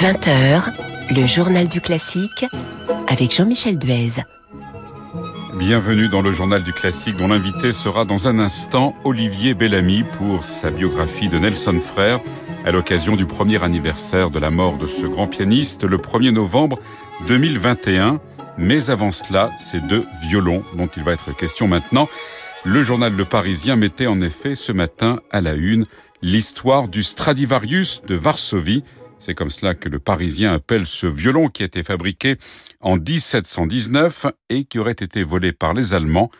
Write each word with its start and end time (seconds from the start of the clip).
20h, 0.00 0.72
le 1.10 1.26
journal 1.26 1.66
du 1.66 1.80
classique 1.80 2.46
avec 3.08 3.34
Jean-Michel 3.34 3.80
Duez. 3.80 4.22
Bienvenue 5.56 6.08
dans 6.08 6.22
le 6.22 6.30
journal 6.30 6.62
du 6.62 6.72
classique 6.72 7.16
dont 7.16 7.26
l'invité 7.26 7.72
sera 7.72 8.04
dans 8.04 8.28
un 8.28 8.38
instant 8.38 8.94
Olivier 9.02 9.54
Bellamy 9.54 10.04
pour 10.04 10.44
sa 10.44 10.70
biographie 10.70 11.28
de 11.28 11.40
Nelson 11.40 11.80
Frère 11.80 12.20
à 12.64 12.70
l'occasion 12.70 13.16
du 13.16 13.26
premier 13.26 13.60
anniversaire 13.64 14.30
de 14.30 14.38
la 14.38 14.50
mort 14.50 14.78
de 14.78 14.86
ce 14.86 15.04
grand 15.04 15.26
pianiste 15.26 15.82
le 15.82 15.96
1er 15.98 16.30
novembre 16.30 16.78
2021. 17.26 18.20
Mais 18.56 18.90
avant 18.90 19.10
cela, 19.10 19.50
ces 19.58 19.80
deux 19.80 20.04
violons 20.22 20.62
dont 20.76 20.88
il 20.96 21.02
va 21.02 21.12
être 21.12 21.34
question 21.36 21.66
maintenant. 21.66 22.08
Le 22.64 22.82
journal 22.82 23.16
Le 23.16 23.24
Parisien 23.24 23.74
mettait 23.74 24.06
en 24.06 24.22
effet 24.22 24.54
ce 24.54 24.70
matin 24.70 25.18
à 25.32 25.40
la 25.40 25.54
une 25.54 25.86
l'histoire 26.22 26.88
du 26.88 27.02
Stradivarius 27.02 28.02
de 28.06 28.14
Varsovie, 28.14 28.84
c'est 29.18 29.34
comme 29.34 29.50
cela 29.50 29.74
que 29.74 29.88
le 29.88 29.98
Parisien 29.98 30.52
appelle 30.52 30.86
ce 30.86 31.06
violon 31.06 31.48
qui 31.48 31.62
a 31.62 31.66
été 31.66 31.82
fabriqué 31.82 32.36
en 32.80 32.96
1719 32.96 34.26
et 34.48 34.64
qui 34.64 34.78
aurait 34.78 34.92
été 34.92 35.24
volé 35.24 35.52
par 35.52 35.74
les 35.74 35.94
Allemands 35.94 36.30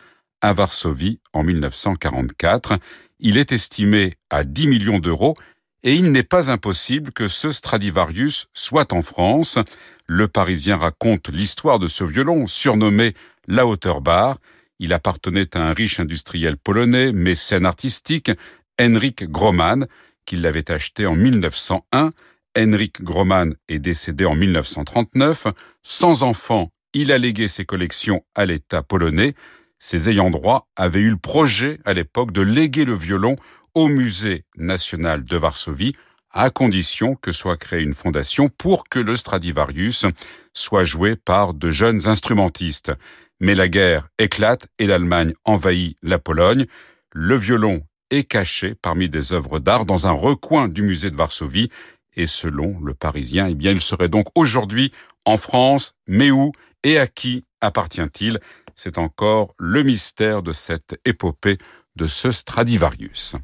à 0.41 0.53
Varsovie 0.53 1.19
en 1.33 1.43
1944. 1.43 2.79
Il 3.19 3.37
est 3.37 3.51
estimé 3.51 4.15
à 4.29 4.43
10 4.43 4.67
millions 4.67 4.99
d'euros 4.99 5.35
et 5.83 5.93
il 5.93 6.11
n'est 6.11 6.23
pas 6.23 6.51
impossible 6.51 7.11
que 7.11 7.27
ce 7.27 7.51
Stradivarius 7.51 8.47
soit 8.53 8.93
en 8.93 9.01
France. 9.01 9.59
Le 10.07 10.27
Parisien 10.27 10.77
raconte 10.77 11.29
l'histoire 11.29 11.79
de 11.79 11.87
ce 11.87 12.03
violon 12.03 12.47
surnommé 12.47 13.13
la 13.47 13.65
hauteur 13.65 14.01
bar. 14.01 14.37
Il 14.79 14.93
appartenait 14.93 15.55
à 15.55 15.61
un 15.61 15.73
riche 15.73 15.99
industriel 15.99 16.57
polonais, 16.57 17.11
mécène 17.11 17.65
artistique, 17.65 18.31
Henrik 18.79 19.29
Groman, 19.29 19.87
qui 20.25 20.37
l'avait 20.37 20.71
acheté 20.71 21.05
en 21.05 21.15
1901 21.15 22.11
Henrik 22.57 23.01
Groman 23.01 23.53
est 23.67 23.79
décédé 23.79 24.25
en 24.25 24.35
1939. 24.35 25.47
Sans 25.81 26.23
enfant, 26.23 26.71
il 26.93 27.11
a 27.11 27.17
légué 27.17 27.47
ses 27.47 27.65
collections 27.65 28.23
à 28.35 28.45
l'État 28.45 28.81
polonais. 28.81 29.33
Ses 29.77 30.09
ayants 30.09 30.29
droit 30.29 30.67
avaient 30.75 30.99
eu 30.99 31.11
le 31.11 31.17
projet 31.17 31.79
à 31.85 31.93
l'époque 31.93 32.31
de 32.31 32.41
léguer 32.41 32.85
le 32.85 32.95
violon 32.95 33.35
au 33.75 33.87
Musée 33.87 34.45
national 34.57 35.23
de 35.23 35.37
Varsovie, 35.37 35.95
à 36.31 36.49
condition 36.49 37.15
que 37.15 37.31
soit 37.31 37.57
créée 37.57 37.83
une 37.83 37.93
fondation 37.93 38.49
pour 38.49 38.87
que 38.89 38.99
le 38.99 39.15
Stradivarius 39.15 40.05
soit 40.53 40.83
joué 40.83 41.15
par 41.15 41.53
de 41.53 41.71
jeunes 41.71 42.07
instrumentistes. 42.07 42.91
Mais 43.39 43.55
la 43.55 43.67
guerre 43.67 44.09
éclate 44.17 44.67
et 44.79 44.85
l'Allemagne 44.85 45.33
envahit 45.45 45.97
la 46.03 46.19
Pologne. 46.19 46.65
Le 47.13 47.35
violon 47.35 47.81
est 48.09 48.23
caché 48.23 48.75
parmi 48.75 49.07
des 49.07 49.33
œuvres 49.33 49.59
d'art 49.59 49.85
dans 49.85 50.07
un 50.07 50.11
recoin 50.11 50.67
du 50.67 50.81
musée 50.81 51.11
de 51.11 51.15
Varsovie 51.15 51.69
et 52.15 52.25
selon 52.25 52.79
le 52.79 52.93
Parisien, 52.93 53.47
eh 53.47 53.55
bien, 53.55 53.71
il 53.71 53.81
serait 53.81 54.09
donc 54.09 54.27
aujourd'hui 54.35 54.91
en 55.25 55.37
France, 55.37 55.93
mais 56.07 56.31
où 56.31 56.51
et 56.83 56.99
à 56.99 57.07
qui 57.07 57.45
appartient-il? 57.61 58.39
C'est 58.75 58.97
encore 58.97 59.53
le 59.57 59.83
mystère 59.83 60.41
de 60.41 60.53
cette 60.53 60.99
épopée 61.05 61.57
de 61.95 62.05
ce 62.05 62.31
Stradivarius. 62.31 63.35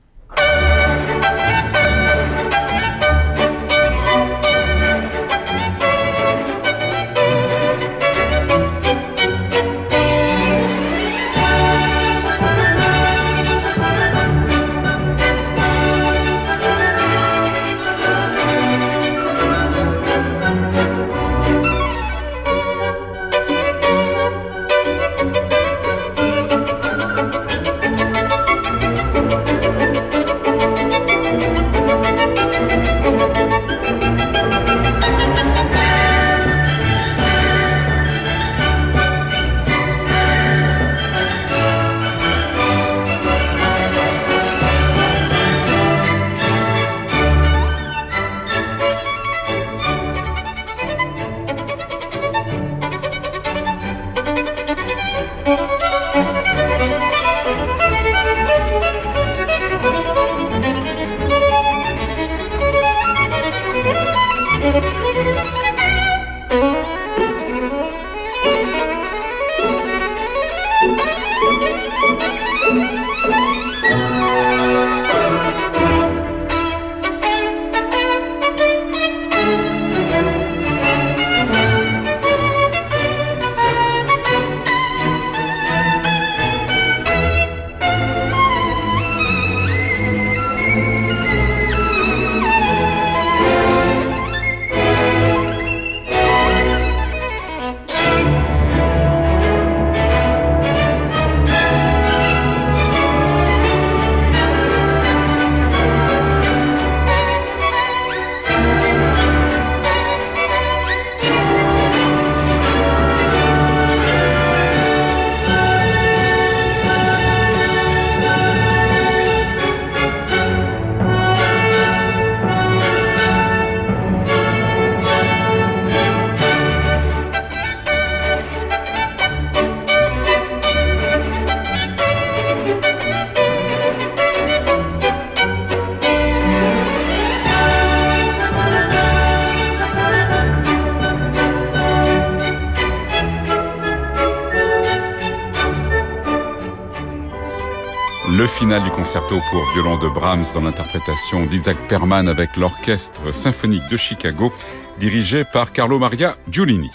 Du 148.84 148.92
concerto 148.92 149.40
pour 149.52 149.64
violon 149.74 149.98
de 149.98 150.10
Brahms 150.10 150.44
dans 150.54 150.60
l'interprétation 150.60 151.46
d'Isaac 151.46 151.78
Perman 151.88 152.28
avec 152.28 152.58
l'Orchestre 152.58 153.34
symphonique 153.34 153.88
de 153.90 153.96
Chicago, 153.96 154.52
dirigé 155.00 155.46
par 155.46 155.72
Carlo 155.72 155.98
Maria 155.98 156.36
Giulini. 156.52 156.92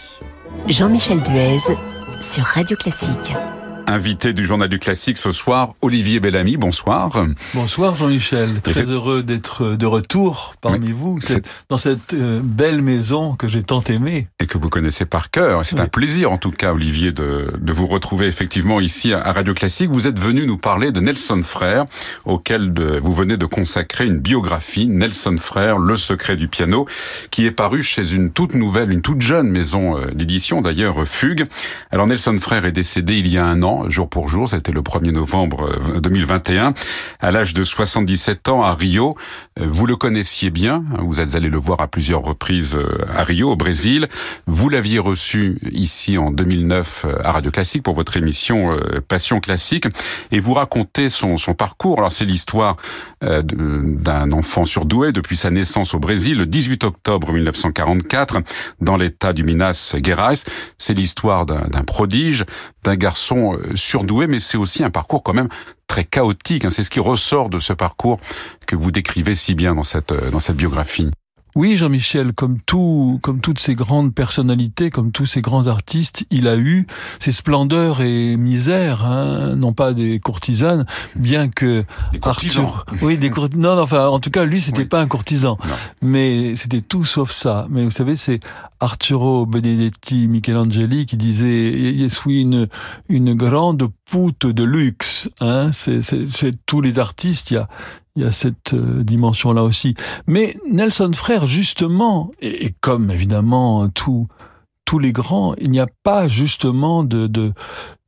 Jean-Michel 0.67 1.23
Duez 1.23 1.59
sur 2.21 2.45
Radio 2.45 2.77
Classique. 2.77 3.35
Invité 3.91 4.33
du 4.33 4.47
Journal 4.47 4.69
du 4.69 4.79
Classique 4.79 5.19
ce 5.19 5.33
soir, 5.33 5.71
Olivier 5.83 6.21
Bellamy. 6.21 6.57
Bonsoir. 6.57 7.27
Bonsoir 7.55 7.97
Jean-Michel. 7.97 8.61
Très 8.63 8.89
heureux 8.89 9.25
d'être 9.25 9.75
de 9.75 9.85
retour 9.85 10.55
parmi 10.61 10.93
vous, 10.93 11.19
dans 11.69 11.77
cette 11.77 12.15
euh, 12.15 12.41
belle 12.41 12.83
maison 12.83 13.35
que 13.35 13.49
j'ai 13.49 13.65
tant 13.65 13.83
aimée. 13.83 14.29
Et 14.39 14.47
que 14.47 14.59
vous 14.59 14.69
connaissez 14.69 15.07
par 15.07 15.33
cœur. 15.33 15.65
C'est 15.65 15.81
un 15.81 15.89
plaisir 15.89 16.31
en 16.31 16.39
tout 16.39 16.53
cas, 16.53 16.73
Olivier, 16.73 17.11
de, 17.11 17.53
de 17.59 17.73
vous 17.73 17.89
retrouver 17.89 18.29
effectivement 18.29 18.79
ici 18.79 19.13
à 19.13 19.33
Radio 19.33 19.55
Classique. 19.55 19.91
Vous 19.91 20.07
êtes 20.07 20.21
venu 20.21 20.47
nous 20.47 20.57
parler 20.57 20.93
de 20.93 21.01
Nelson 21.01 21.41
Frère, 21.43 21.87
auquel 22.25 22.73
de, 22.73 23.01
vous 23.03 23.13
venez 23.13 23.37
de 23.37 23.47
consacrer 23.47 24.07
une 24.07 24.21
biographie, 24.21 24.87
Nelson 24.87 25.35
Frère, 25.37 25.79
Le 25.79 25.97
secret 25.97 26.37
du 26.37 26.47
piano, 26.47 26.87
qui 27.33 27.45
est 27.45 27.51
paru 27.51 27.83
chez 27.83 28.13
une 28.13 28.31
toute 28.31 28.55
nouvelle, 28.55 28.93
une 28.93 29.03
toute 29.03 29.21
jeune 29.21 29.49
maison 29.49 29.99
euh, 29.99 30.13
d'édition, 30.13 30.63
d'ailleurs 30.63 31.09
Fugue. 31.09 31.47
Alors 31.91 32.07
Nelson 32.07 32.39
Frère 32.41 32.65
est 32.67 32.73
décédé 32.73 33.19
il 33.19 33.27
y 33.27 33.37
a 33.37 33.45
un 33.45 33.65
an, 33.65 33.80
jour 33.89 34.09
pour 34.09 34.29
jour. 34.29 34.49
C'était 34.49 34.73
le 34.73 34.83
1er 34.83 35.13
novembre 35.13 35.71
2021. 36.01 36.75
À 37.21 37.31
l'âge 37.31 37.55
de 37.55 37.65
77 37.65 38.49
ans 38.49 38.63
à 38.63 38.75
Rio, 38.75 39.17
vous 39.61 39.87
le 39.87 39.97
connaissiez 39.97 40.51
bien. 40.51 40.85
Vous 40.99 41.21
êtes 41.21 41.35
allé 41.35 41.49
le 41.49 41.59
voir 41.59 41.81
à 41.81 41.89
plusieurs 41.89 42.23
reprises 42.23 42.79
à 43.09 43.25
Rio, 43.25 43.51
au 43.51 43.57
Brésil. 43.57 44.09
Vous 44.47 44.69
l'aviez 44.69 44.99
reçu 44.99 45.59
ici 45.71 46.19
en 46.19 46.31
2009 46.31 47.07
à 47.25 47.33
Radio 47.33 47.51
Classique 47.51 47.83
pour 47.83 47.95
votre 47.95 48.17
émission 48.17 48.77
Passion 49.09 49.41
Classique. 49.41 49.87
Et 50.31 50.41
vous 50.41 50.55
racontez 50.55 51.09
son, 51.09 51.37
parcours. 51.57 51.99
Alors 51.99 52.13
c'est 52.13 52.25
l'histoire 52.25 52.77
d'un 53.21 54.33
enfant 54.33 54.65
surdoué 54.65 55.13
depuis 55.13 55.37
sa 55.37 55.51
naissance 55.51 55.95
au 55.95 55.99
Brésil 55.99 56.39
le 56.39 56.47
18 56.47 56.85
octobre 56.85 57.33
1944 57.33 58.39
dans 58.81 58.97
l'état 58.97 59.33
du 59.33 59.45
Minas 59.45 59.95
Gerais. 60.03 60.35
C'est 60.79 60.95
l'histoire 60.95 61.47
d'un 61.47 61.85
prodige, 61.85 62.45
d'un 62.85 62.97
garçon 62.97 63.55
euh, 63.55 63.70
surdoué, 63.77 64.27
mais 64.27 64.39
c'est 64.39 64.59
aussi 64.59 64.85
un 64.85 64.91
parcours 64.91 65.23
quand 65.23 65.35
même 65.35 65.49
très 65.87 66.05
chaotique. 66.05 66.65
Hein. 66.65 66.71
C'est 66.71 66.83
ce 66.83 66.91
qui 66.91 67.01
ressort 67.01 67.51
de 67.51 67.59
ce 67.59 67.73
parcours 67.73 68.21
que 68.67 68.77
vous 68.77 68.91
décrivez 68.91 69.35
si 69.35 69.55
bien 69.55 69.75
dans 69.75 69.83
cette, 69.83 70.13
euh, 70.13 70.31
dans 70.31 70.41
cette 70.41 70.57
biographie. 70.57 71.11
Oui, 71.55 71.77
Jean-Michel, 71.77 72.33
comme 72.33 72.61
tout, 72.61 73.19
comme 73.23 73.41
toutes 73.41 73.59
ces 73.59 73.75
grandes 73.75 74.15
personnalités, 74.15 74.91
comme 74.91 75.13
tous 75.13 75.27
ces 75.27 75.41
grands 75.41 75.67
artistes, 75.67 76.25
il 76.31 76.47
a 76.49 76.57
eu 76.57 76.87
ses 77.19 77.33
splendeurs 77.33 78.01
et 78.01 78.37
misères, 78.37 79.05
hein, 79.05 79.57
non 79.57 79.73
pas 79.73 79.93
des 79.93 80.21
courtisanes, 80.21 80.87
bien 81.17 81.49
que 81.49 81.85
des 82.13 82.21
Arthur, 82.23 82.87
oui, 83.03 83.19
des 83.19 83.31
courtisans. 83.31 83.63
Non, 83.63 83.83
enfin, 83.83 84.07
en 84.09 84.21
tout 84.21 84.31
cas, 84.31 84.45
lui, 84.45 84.61
c'était 84.61 84.85
pas 84.85 85.01
un 85.01 85.07
courtisan, 85.07 85.59
mais 86.03 86.55
c'était 86.57 86.83
tout 86.83 87.05
sauf 87.05 87.31
ça. 87.31 87.67
Mais 87.71 87.85
vous 87.85 87.91
savez, 87.91 88.17
c'est 88.17 88.41
Arturo 88.79 89.47
Benedetti 89.47 90.29
Michelangeli 90.29 91.07
qui 91.07 91.17
disait, 91.17 91.71
il 91.71 92.11
suis 92.11 92.43
une 92.43 92.69
une 93.09 93.35
grande 93.35 93.89
de 94.15 94.65
luxe. 94.65 95.29
Hein, 95.41 95.71
c'est 95.73 96.67
tous 96.67 96.81
les 96.81 96.99
artistes. 96.99 97.51
Il 97.51 97.55
y 97.55 97.57
a 97.59 97.69
y 98.17 98.25
a 98.25 98.33
cette 98.33 98.75
euh, 98.75 99.03
dimension-là 99.03 99.63
aussi. 99.63 99.95
Mais 100.27 100.53
Nelson 100.71 101.13
Frère, 101.15 101.47
justement, 101.47 102.31
et, 102.41 102.75
comme 102.81 103.11
évidemment 103.11 103.89
tous 103.89 104.27
tous 104.85 104.99
les 104.99 105.13
grands, 105.13 105.55
il 105.59 105.71
n'y 105.71 105.79
a 105.79 105.87
pas 106.03 106.27
justement 106.27 107.05
de, 107.05 107.29
de 107.29 107.53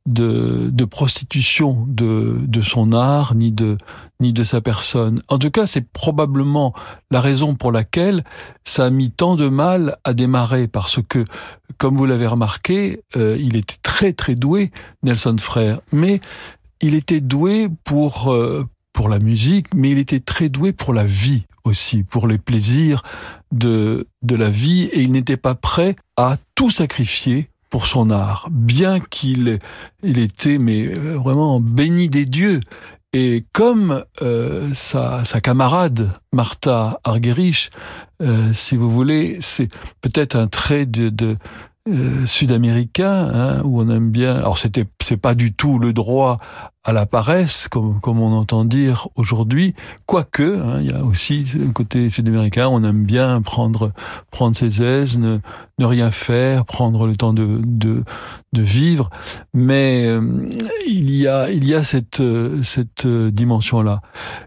de, 0.05 0.69
de, 0.69 0.83
prostitution 0.83 1.85
de, 1.87 2.41
de 2.45 2.59
son 2.59 2.91
art 2.91 3.35
ni 3.35 3.53
de 3.53 3.77
ni 4.19 4.33
de 4.33 4.43
sa 4.43 4.59
personne. 4.59 5.21
En 5.29 5.37
tout 5.37 5.49
cas, 5.49 5.65
c'est 5.65 5.89
probablement 5.89 6.73
la 7.09 7.21
raison 7.21 7.55
pour 7.55 7.71
laquelle 7.71 8.23
ça 8.65 8.85
a 8.85 8.89
mis 8.89 9.11
tant 9.11 9.35
de 9.35 9.47
mal 9.47 9.97
à 10.03 10.13
démarrer 10.13 10.67
parce 10.67 10.99
que, 11.07 11.23
comme 11.77 11.95
vous 11.95 12.05
l'avez 12.05 12.27
remarqué, 12.27 13.01
euh, 13.15 13.37
il 13.39 13.55
était 13.55 13.77
très 13.93 14.11
très 14.11 14.33
doué, 14.33 14.71
Nelson 15.03 15.35
Frère, 15.39 15.79
mais 15.91 16.19
il 16.81 16.95
était 16.95 17.21
doué 17.21 17.67
pour 17.83 18.33
euh, 18.33 18.65
pour 18.91 19.07
la 19.07 19.19
musique, 19.19 19.67
mais 19.75 19.91
il 19.91 19.99
était 19.99 20.19
très 20.19 20.49
doué 20.49 20.73
pour 20.73 20.95
la 20.95 21.05
vie 21.05 21.45
aussi, 21.63 22.01
pour 22.01 22.25
les 22.25 22.39
plaisirs 22.39 23.03
de, 23.51 24.07
de 24.23 24.35
la 24.35 24.49
vie, 24.49 24.85
et 24.85 25.01
il 25.01 25.11
n'était 25.11 25.37
pas 25.37 25.53
prêt 25.53 25.95
à 26.17 26.37
tout 26.55 26.71
sacrifier 26.71 27.49
pour 27.69 27.85
son 27.85 28.09
art, 28.09 28.47
bien 28.49 28.99
qu'il 28.99 29.59
il 30.01 30.17
était 30.17 30.57
mais 30.57 30.87
euh, 30.87 31.15
vraiment 31.19 31.59
béni 31.59 32.09
des 32.09 32.25
dieux. 32.25 32.61
Et 33.13 33.45
comme 33.53 34.03
euh, 34.23 34.73
sa, 34.73 35.23
sa, 35.23 35.39
camarade 35.39 36.11
Martha 36.31 36.99
Argerich, 37.03 37.69
euh, 38.23 38.51
si 38.53 38.75
vous 38.75 38.89
voulez, 38.89 39.37
c'est 39.39 39.69
peut-être 40.01 40.35
un 40.35 40.47
trait 40.47 40.87
de, 40.87 41.09
de 41.09 41.37
euh, 41.89 42.25
sud-américain 42.25 43.29
hein, 43.33 43.61
où 43.65 43.81
on 43.81 43.89
aime 43.89 44.09
bien. 44.09 44.35
Alors 44.37 44.57
c'était 44.57 44.85
c'est 45.01 45.17
pas 45.17 45.35
du 45.35 45.53
tout 45.53 45.79
le 45.79 45.91
droit 45.91 46.39
à 46.85 46.93
la 46.93 47.05
paresse 47.05 47.67
comme 47.67 47.99
comme 47.99 48.21
on 48.21 48.31
entend 48.31 48.63
dire 48.63 49.09
aujourd'hui, 49.15 49.75
quoique 50.05 50.61
hein, 50.61 50.79
il 50.79 50.87
y 50.89 50.93
a 50.93 51.03
aussi 51.03 51.45
un 51.61 51.73
côté 51.73 52.09
sud-américain. 52.09 52.69
On 52.69 52.85
aime 52.85 53.03
bien 53.03 53.41
prendre 53.41 53.91
prendre 54.31 54.55
ses 54.55 54.81
aises, 54.81 55.17
ne, 55.17 55.39
ne 55.77 55.85
rien 55.85 56.09
faire, 56.09 56.63
prendre 56.65 57.05
le 57.05 57.17
temps 57.17 57.33
de 57.33 57.59
de, 57.67 58.05
de 58.53 58.61
vivre. 58.61 59.09
Mais 59.53 60.05
euh, 60.07 60.47
il 60.87 61.11
y 61.11 61.27
a 61.27 61.51
il 61.51 61.65
y 61.67 61.75
a 61.75 61.83
cette 61.83 62.23
cette 62.63 63.05
dimension 63.05 63.81
là. 63.81 63.99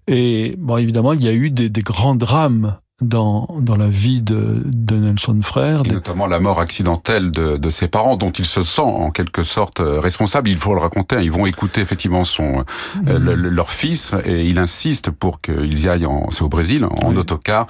Et 0.07 0.57
bon 0.59 0.79
évidemment 0.79 1.13
il 1.13 1.23
y 1.23 1.29
a 1.29 1.35
eu 1.35 1.51
des, 1.51 1.69
des 1.69 1.83
grands 1.83 2.17
drames 2.17 2.79
dans, 3.03 3.47
dans 3.61 3.77
la 3.77 3.89
vie 3.89 4.23
de, 4.23 4.63
de 4.65 4.97
Nelson 4.97 5.39
Frère. 5.43 5.83
Et 5.85 5.93
notamment 5.93 6.27
la 6.27 6.41
mort 6.41 6.61
accidentelle 6.61 7.31
de, 7.31 7.57
de, 7.59 7.71
ses 7.71 7.89
parents, 7.89 8.17
dont 8.17 8.31
il 8.31 8.47
se 8.47 8.63
sent 8.63 8.81
en 8.81 9.11
quelque 9.11 9.43
sorte 9.43 9.81
euh, 9.81 10.01
responsable. 10.01 10.49
Il 10.49 10.59
faut 10.59 10.75
le 10.75 10.81
raconter. 10.81 11.17
Hein. 11.17 11.21
Ils 11.23 11.31
vont 11.31 11.47
écouter 11.47 11.83
effectivement 11.83 12.25
son 12.25 12.65
euh, 13.07 13.19
mhm. 13.19 13.35
leur 13.35 13.71
fils 13.71 14.15
et 14.25 14.47
il 14.47 14.59
insiste 14.59 15.11
pour 15.11 15.41
qu'ils 15.41 15.79
y 15.79 15.89
aillent. 15.89 16.09
C'est 16.31 16.43
au 16.43 16.49
Brésil 16.49 16.85
en 16.85 17.17
autocar 17.17 17.67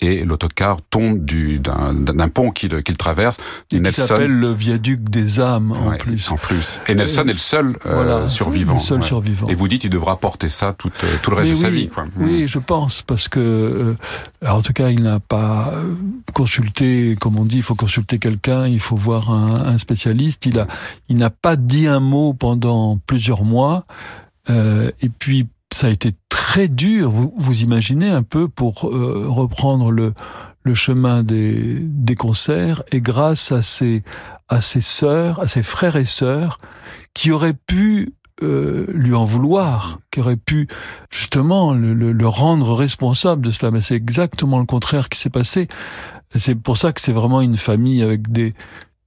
et 0.00 0.24
l'autocar 0.24 0.78
tombe 0.90 1.24
du 1.24 1.58
d'un 1.58 2.28
pont 2.28 2.50
qu'il 2.50 2.96
traverse. 2.96 3.38
Et 3.72 3.80
Nelson 3.80 4.06
s'appelle 4.06 4.30
le 4.30 4.52
viaduc 4.52 5.08
des 5.08 5.40
âmes 5.40 5.72
en 5.72 5.96
plus. 5.96 6.30
En 6.30 6.36
plus. 6.36 6.80
Et 6.88 6.94
Nelson 6.94 7.26
est 7.26 7.32
le 7.32 7.38
seul 7.38 7.76
euh, 7.84 8.28
survivant. 8.28 8.74
Le 8.74 8.80
seul 8.80 9.02
survivant. 9.02 9.48
Et 9.48 9.54
vous 9.54 9.66
dites 9.66 9.84
il 9.84 9.90
devra 9.90 10.16
porter 10.18 10.48
ça 10.48 10.72
tout, 10.72 10.90
euh, 11.02 11.06
tout 11.22 11.30
le 11.30 11.36
reste 11.36 11.50
de 11.50 11.56
sa 11.56 11.70
vie. 11.70 11.88
Quoi. 11.88 12.06
Oui, 12.16 12.46
je 12.46 12.58
pense 12.58 13.02
parce 13.02 13.28
que 13.28 13.40
euh, 13.40 14.46
en 14.48 14.62
tout 14.62 14.72
cas 14.72 14.90
il 14.90 15.02
n'a 15.02 15.18
pas 15.18 15.72
consulté, 16.32 17.16
comme 17.20 17.36
on 17.36 17.44
dit, 17.44 17.56
il 17.56 17.62
faut 17.62 17.74
consulter 17.74 18.18
quelqu'un, 18.18 18.66
il 18.66 18.80
faut 18.80 18.96
voir 18.96 19.30
un, 19.30 19.66
un 19.66 19.78
spécialiste. 19.78 20.46
Il 20.46 20.58
a 20.60 20.68
il 21.08 21.16
n'a 21.16 21.30
pas 21.30 21.56
dit 21.56 21.88
un 21.88 22.00
mot 22.00 22.34
pendant 22.34 22.98
plusieurs 23.06 23.44
mois. 23.44 23.84
Et 24.48 25.10
puis 25.10 25.46
ça 25.72 25.88
a 25.88 25.90
été 25.90 26.12
très 26.28 26.68
dur. 26.68 27.10
Vous, 27.10 27.32
vous 27.36 27.62
imaginez 27.62 28.08
un 28.10 28.22
peu 28.22 28.48
pour 28.48 28.88
euh, 28.88 29.26
reprendre 29.28 29.90
le, 29.90 30.14
le 30.62 30.74
chemin 30.74 31.22
des, 31.22 31.80
des 31.82 32.14
concerts 32.14 32.82
et 32.92 33.00
grâce 33.00 33.52
à 33.52 33.62
ses, 33.62 34.02
à 34.48 34.60
ses 34.60 34.80
sœurs, 34.80 35.40
à 35.40 35.48
ses 35.48 35.62
frères 35.62 35.96
et 35.96 36.04
sœurs 36.04 36.58
qui 37.14 37.30
auraient 37.30 37.58
pu 37.66 38.14
euh, 38.42 38.86
lui 38.88 39.14
en 39.14 39.24
vouloir, 39.24 39.98
qui 40.10 40.20
auraient 40.20 40.36
pu 40.36 40.68
justement 41.10 41.74
le, 41.74 41.92
le, 41.92 42.12
le 42.12 42.28
rendre 42.28 42.72
responsable 42.74 43.44
de 43.44 43.50
cela. 43.50 43.70
Mais 43.72 43.82
c'est 43.82 43.96
exactement 43.96 44.58
le 44.58 44.66
contraire 44.66 45.08
qui 45.08 45.18
s'est 45.18 45.30
passé. 45.30 45.68
C'est 46.34 46.54
pour 46.54 46.76
ça 46.76 46.92
que 46.92 47.00
c'est 47.00 47.12
vraiment 47.12 47.40
une 47.40 47.56
famille 47.56 48.02
avec 48.02 48.30
des, 48.30 48.54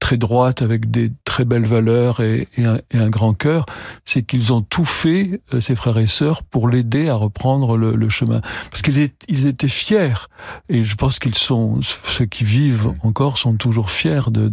très 0.01 0.17
droite, 0.17 0.61
avec 0.63 0.91
des 0.91 1.11
très 1.23 1.45
belles 1.45 1.65
valeurs 1.65 2.19
et, 2.19 2.47
un, 2.93 3.09
grand 3.09 3.33
cœur, 3.33 3.65
c'est 4.03 4.23
qu'ils 4.23 4.51
ont 4.51 4.61
tout 4.61 4.83
fait, 4.83 5.41
euh, 5.53 5.61
ses 5.61 5.75
frères 5.75 5.99
et 5.99 6.07
sœurs, 6.07 6.43
pour 6.43 6.67
l'aider 6.67 7.07
à 7.07 7.15
reprendre 7.15 7.77
le, 7.77 8.09
chemin. 8.09 8.41
Parce 8.71 8.81
qu'ils 8.81 9.09
ils 9.29 9.45
étaient 9.45 9.69
fiers, 9.69 10.27
et 10.67 10.83
je 10.83 10.95
pense 10.95 11.19
qu'ils 11.19 11.35
sont, 11.35 11.79
ceux 11.81 12.25
qui 12.25 12.43
vivent 12.43 12.91
encore 13.03 13.37
sont 13.37 13.53
toujours 13.53 13.91
fiers 13.91 14.31
de, 14.31 14.49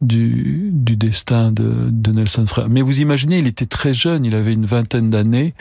du, 0.00 0.70
du 0.72 0.96
destin 0.96 1.52
de, 1.52 2.10
Nelson 2.10 2.44
Frère. 2.46 2.68
Mais 2.68 2.82
vous 2.82 3.00
imaginez, 3.00 3.38
il 3.38 3.46
était 3.46 3.66
très 3.66 3.94
jeune, 3.94 4.24
il 4.24 4.34
avait 4.34 4.52
une 4.52 4.66
vingtaine 4.66 5.08
d'années, 5.08 5.54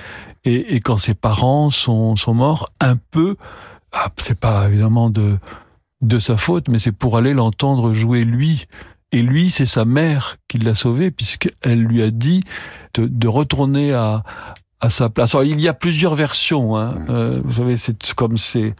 et, 0.44 0.80
quand 0.82 0.98
ses 0.98 1.14
parents 1.14 1.70
sont, 1.70 2.16
sont 2.16 2.34
morts, 2.34 2.68
un 2.82 2.98
peu, 3.12 3.36
ah, 3.92 4.10
c'est 4.18 4.40
pas 4.40 4.68
évidemment 4.68 5.12
de 5.12 5.38
de 6.02 6.20
sa 6.20 6.36
faute, 6.36 6.68
mais 6.68 6.80
c'est 6.80 6.92
pour 6.92 7.16
aller 7.16 7.34
l'entendre 7.34 7.94
jouer 7.94 8.26
lui 8.26 8.68
et 9.14 9.22
lui, 9.22 9.52
c'est 9.52 9.68
sa 9.68 9.86
mère 9.86 10.38
qui 10.48 10.58
l'a 10.58 10.74
sauvé, 10.74 11.12
puisqu'elle 11.12 11.84
lui 11.84 12.02
a 12.02 12.10
dit 12.10 12.44
de, 12.96 13.28
retourner 13.28 13.94
à, 13.94 14.24
à 14.84 14.90
sa 14.90 15.10
place. 15.10 15.34
Alors, 15.34 15.46
il 15.46 15.62
y 15.62 15.70
a 15.70 15.74
plusieurs 15.74 16.14
versions. 16.14 16.76
Hein. 16.76 16.96
Euh, 17.10 17.40
vous 17.44 17.54
savez, 17.54 17.78
c'est 17.78 18.14
comme 18.14 18.38
c'est. 18.38 18.76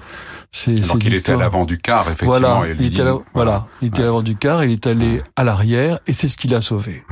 Donc 0.68 1.04
il 1.04 1.16
était 1.16 1.32
à 1.32 1.38
l'avant 1.38 1.66
du 1.66 1.80
car, 1.80 2.04
effectivement. 2.04 2.60
Voilà, 2.60 2.74
il, 2.78 2.86
était 2.86 3.02
à 3.02 3.16
voilà. 3.34 3.66
il 3.82 3.88
était 3.88 4.04
à 4.04 4.06
l'avant 4.06 4.22
du 4.22 4.36
car, 4.36 4.64
il 4.64 4.72
est 4.72 4.86
allé 4.86 5.22
à 5.36 5.44
l'arrière, 5.44 5.98
et 6.06 6.14
c'est 6.14 6.28
ce 6.28 6.38
qui 6.38 6.48
l'a 6.48 6.62
sauvé. 6.62 7.04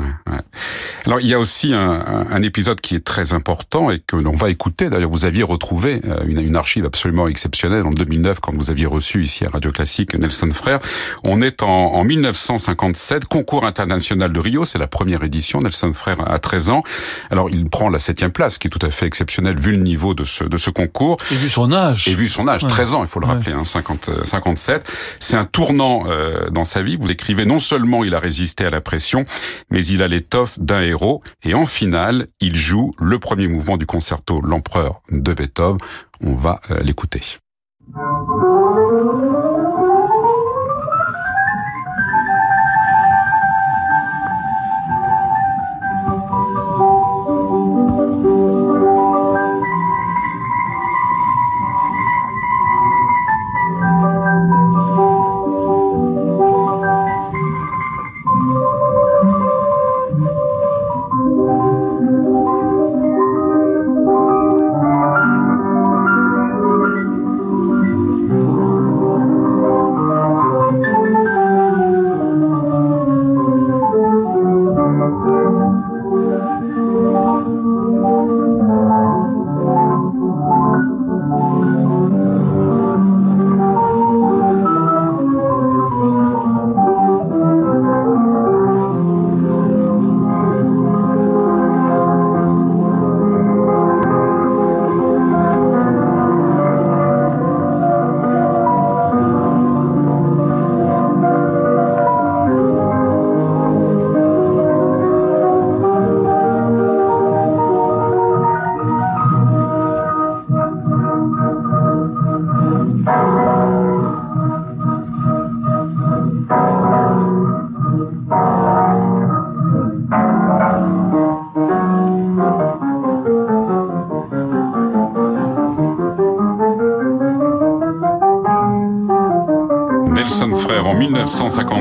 Alors 1.07 1.19
il 1.19 1.27
y 1.27 1.33
a 1.33 1.39
aussi 1.39 1.73
un, 1.73 2.27
un, 2.29 2.41
épisode 2.43 2.79
qui 2.81 2.93
est 2.93 3.03
très 3.03 3.33
important 3.33 3.89
et 3.89 3.99
que 3.99 4.15
l'on 4.15 4.35
va 4.35 4.51
écouter. 4.51 4.91
D'ailleurs, 4.91 5.09
vous 5.09 5.25
aviez 5.25 5.41
retrouvé 5.41 6.01
euh, 6.05 6.23
une, 6.27 6.39
une, 6.39 6.55
archive 6.55 6.85
absolument 6.85 7.27
exceptionnelle 7.27 7.87
en 7.87 7.89
2009 7.89 8.39
quand 8.39 8.55
vous 8.55 8.69
aviez 8.69 8.85
reçu 8.85 9.23
ici 9.23 9.43
à 9.43 9.49
Radio 9.49 9.71
Classique 9.71 10.13
Nelson 10.13 10.49
Frère. 10.53 10.79
On 11.23 11.41
est 11.41 11.63
en, 11.63 11.67
en 11.67 12.03
1957, 12.03 13.25
concours 13.25 13.65
international 13.65 14.31
de 14.31 14.39
Rio, 14.39 14.65
c'est 14.65 14.77
la 14.77 14.87
première 14.87 15.23
édition. 15.23 15.61
Nelson 15.61 15.93
Frère 15.93 16.29
a 16.29 16.37
13 16.37 16.69
ans. 16.69 16.83
Alors 17.31 17.49
il 17.49 17.67
prend 17.69 17.89
la 17.89 17.99
septième 17.99 18.31
place, 18.31 18.59
qui 18.59 18.67
est 18.67 18.69
tout 18.69 18.80
tout 18.81 18.87
à 18.87 18.91
fait 18.91 19.05
exceptionnel 19.05 19.59
vu 19.59 19.71
le 19.71 19.77
niveau 19.77 20.13
de 20.13 20.23
ce, 20.23 20.43
de 20.43 20.57
ce 20.57 20.69
concours. 20.71 21.17
Et 21.31 21.35
vu 21.35 21.49
son 21.49 21.71
âge. 21.71 22.07
Et 22.07 22.15
vu 22.15 22.27
son 22.27 22.47
âge, 22.47 22.65
13 22.65 22.95
ans, 22.95 23.03
il 23.03 23.07
faut 23.07 23.19
le 23.19 23.27
rappeler, 23.27 23.53
hein, 23.53 23.65
50, 23.65 24.25
57. 24.25 24.81
Euh, 24.81 24.91
C'est 25.19 25.37
un 25.37 25.45
tournant 25.45 26.05
euh, 26.07 26.49
dans 26.49 26.63
sa 26.63 26.81
vie. 26.81 26.97
Vous 26.97 27.11
écrivez 27.11 27.45
non 27.45 27.59
seulement 27.59 28.03
il 28.03 28.15
a 28.15 28.19
résisté 28.19 28.65
à 28.65 28.69
la 28.71 28.81
pression, 28.81 29.25
mais 29.69 29.85
il 29.85 30.01
a 30.01 30.07
l'étoffe 30.07 30.57
d'un 30.59 30.81
héros. 30.81 31.21
Et 31.43 31.53
en 31.53 31.67
finale, 31.67 32.27
il 32.39 32.55
joue 32.55 32.91
le 32.99 33.19
premier 33.19 33.47
mouvement 33.47 33.77
du 33.77 33.85
concerto 33.85 34.41
L'Empereur 34.41 35.01
de 35.11 35.33
Beethoven. 35.33 35.77
On 36.21 36.33
va 36.33 36.59
euh, 36.71 36.79
l'écouter. 36.81 37.21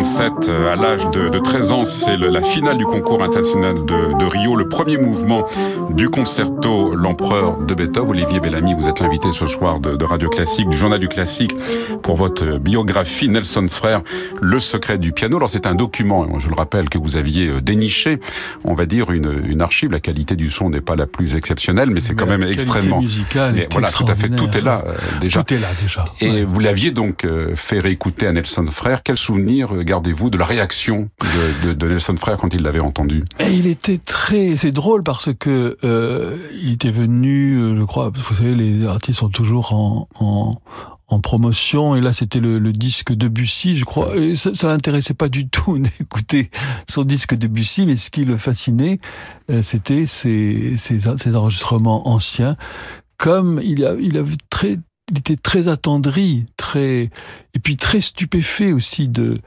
1957, 0.00 0.48
euh, 0.48 0.69
à 0.69 0.69
l'âge 0.80 1.10
de, 1.10 1.28
de, 1.28 1.38
13 1.38 1.72
ans, 1.72 1.84
c'est 1.84 2.16
la 2.16 2.42
finale 2.42 2.78
du 2.78 2.86
concours 2.86 3.22
international 3.22 3.74
de, 3.74 4.18
de, 4.18 4.24
Rio, 4.24 4.56
le 4.56 4.68
premier 4.68 4.96
mouvement 4.96 5.46
du 5.90 6.08
concerto 6.08 6.94
L'Empereur 6.94 7.58
de 7.58 7.74
Beethoven. 7.74 8.10
Olivier 8.10 8.40
Bellamy, 8.40 8.74
vous 8.74 8.88
êtes 8.88 9.00
l'invité 9.00 9.30
ce 9.32 9.46
soir 9.46 9.78
de, 9.78 9.96
de, 9.96 10.04
Radio 10.04 10.28
Classique, 10.30 10.68
du 10.68 10.76
Journal 10.76 10.98
du 10.98 11.08
Classique, 11.08 11.54
pour 12.02 12.16
votre 12.16 12.58
biographie 12.58 13.28
Nelson 13.28 13.66
Frère, 13.68 14.02
Le 14.40 14.58
secret 14.58 14.96
du 14.96 15.12
piano. 15.12 15.36
Alors 15.36 15.50
c'est 15.50 15.66
un 15.66 15.74
document, 15.74 16.38
je 16.38 16.48
le 16.48 16.54
rappelle, 16.54 16.88
que 16.88 16.98
vous 16.98 17.16
aviez 17.16 17.48
euh, 17.48 17.60
déniché, 17.60 18.18
on 18.64 18.74
va 18.74 18.86
dire 18.86 19.10
une, 19.10 19.42
une 19.46 19.60
archive. 19.60 19.92
La 19.92 20.00
qualité 20.00 20.34
du 20.34 20.50
son 20.50 20.70
n'est 20.70 20.80
pas 20.80 20.96
la 20.96 21.06
plus 21.06 21.36
exceptionnelle, 21.36 21.90
mais 21.90 22.00
c'est 22.00 22.14
quand 22.14 22.26
même 22.26 22.42
extrêmement... 22.42 23.00
Musicale 23.00 23.52
mais 23.54 23.68
voilà, 23.70 23.88
tout 23.88 24.04
à 24.08 24.14
fait, 24.14 24.30
tout 24.30 24.48
est 24.56 24.62
là 24.62 24.82
euh, 24.86 24.92
déjà. 25.20 25.42
Tout 25.42 25.54
est 25.54 25.58
là 25.58 25.68
déjà. 25.80 26.04
Et 26.20 26.30
ouais. 26.30 26.44
vous 26.44 26.58
l'aviez 26.58 26.90
donc 26.90 27.26
fait 27.54 27.80
réécouter 27.80 28.26
à 28.26 28.32
Nelson 28.32 28.64
Frère. 28.70 29.02
Quel 29.02 29.18
souvenir 29.18 29.74
gardez-vous 29.84 30.30
de 30.30 30.38
la 30.38 30.46
réaction 30.46 30.69
de, 31.64 31.72
de, 31.72 31.88
Nelson 31.88 32.16
Frère 32.16 32.36
quand 32.38 32.54
il 32.54 32.62
l'avait 32.62 32.80
entendu 32.80 33.24
Et 33.38 33.52
Il 33.52 33.66
était 33.66 33.98
très, 33.98 34.56
c'est 34.56 34.70
drôle 34.70 35.02
parce 35.02 35.32
que 35.34 35.76
euh, 35.84 36.36
il 36.62 36.72
était 36.72 36.90
venu, 36.90 37.56
euh, 37.56 37.76
je 37.76 37.82
crois, 37.84 38.10
vous 38.14 38.34
savez, 38.34 38.54
les 38.54 38.86
artistes 38.86 39.20
sont 39.20 39.28
toujours 39.28 39.72
en, 39.72 40.58
promotion 41.22 41.96
et 41.96 42.00
là 42.00 42.12
c'était 42.12 42.38
le, 42.38 42.60
disque 42.72 43.12
de 43.12 43.28
Bussy, 43.28 43.76
je 43.76 43.84
crois. 43.84 44.12
Ça, 44.36 44.54
ça 44.54 44.68
l'intéressait 44.68 45.14
pas 45.14 45.28
du 45.28 45.48
tout 45.48 45.78
d'écouter 45.98 46.50
son 46.88 47.02
disque 47.02 47.34
de 47.34 47.46
Bussy, 47.48 47.84
mais 47.84 47.96
ce 47.96 48.10
qui 48.10 48.24
le 48.24 48.36
fascinait, 48.36 49.00
euh, 49.50 49.62
c'était 49.62 50.06
ses, 50.06 50.76
ses, 50.78 51.00
ses 51.00 51.36
enregistrements 51.36 52.08
anciens. 52.08 52.56
Comme 53.18 53.60
il, 53.62 53.84
a, 53.84 53.94
il 54.00 54.16
avait 54.16 54.36
très 54.48 54.78
il 55.10 55.18
était 55.18 55.36
très 55.36 55.68
attendri, 55.68 56.46
très 56.56 57.10
et 57.54 57.58
puis 57.62 57.76
très 57.76 58.00
stupéfait 58.00 58.72
aussi 58.72 59.08
de 59.08 59.38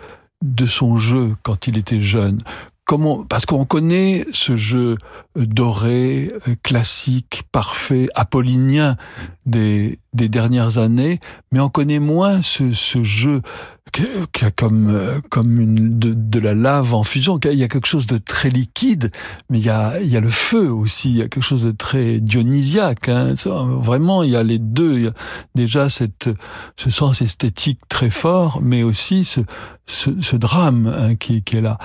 de 0.44 0.66
son 0.66 0.98
jeu 0.98 1.36
quand 1.42 1.68
il 1.68 1.78
était 1.78 2.02
jeune. 2.02 2.38
Comment 2.86 3.24
parce 3.24 3.46
qu'on 3.46 3.64
connaît 3.64 4.26
ce 4.34 4.58
jeu 4.58 4.98
doré, 5.38 6.34
classique, 6.64 7.44
parfait, 7.52 8.08
apollinien 8.14 8.98
des 9.46 10.00
des 10.14 10.28
dernières 10.28 10.78
années, 10.78 11.20
mais 11.52 11.62
on 11.62 11.70
connaît 11.70 12.00
moins 12.00 12.42
ce, 12.42 12.74
ce 12.74 13.04
jeu 13.04 13.42
qui 14.32 14.46
a 14.46 14.52
comme 14.52 15.22
comme 15.30 15.60
une 15.60 16.00
de, 16.00 16.14
de, 16.14 16.40
la 16.40 16.54
lave 16.54 16.94
en 16.94 17.04
fusion. 17.04 17.40
Il 17.44 17.58
y 17.58 17.64
a 17.64 17.68
quelque 17.68 17.88
chose 17.88 18.08
de 18.08 18.18
très 18.18 18.50
liquide, 18.50 19.12
mais 19.50 19.60
il 19.60 19.66
y 19.66 19.70
a 19.70 20.00
il 20.02 20.10
y 20.10 20.18
a 20.18 20.20
le 20.20 20.30
feu 20.30 20.72
aussi. 20.72 21.12
Il 21.12 21.18
y 21.18 21.22
a 21.22 21.28
quelque 21.28 21.44
chose 21.44 21.64
de 21.64 21.72
très 21.72 22.20
dionysiaque. 22.20 23.10
Hein. 23.10 23.36
Vraiment, 23.82 24.24
il 24.24 24.32
y 24.32 24.36
a 24.36 24.44
les 24.44 24.60
deux. 24.60 24.98
Il 24.98 25.04
y 25.06 25.08
a 25.08 25.14
déjà 25.56 25.90
cette 25.90 26.30
ce 26.76 26.90
sens 26.90 27.22
esthétique 27.22 27.80
très 27.88 28.10
fort, 28.10 28.60
mais 28.62 28.84
aussi 28.84 29.26
ce 29.26 29.42
ce, 29.86 30.10
ce 30.22 30.36
drame 30.36 30.88
hein, 30.88 31.16
qui, 31.16 31.44
qui 31.44 31.58
est 31.58 31.62
là. 31.62 31.78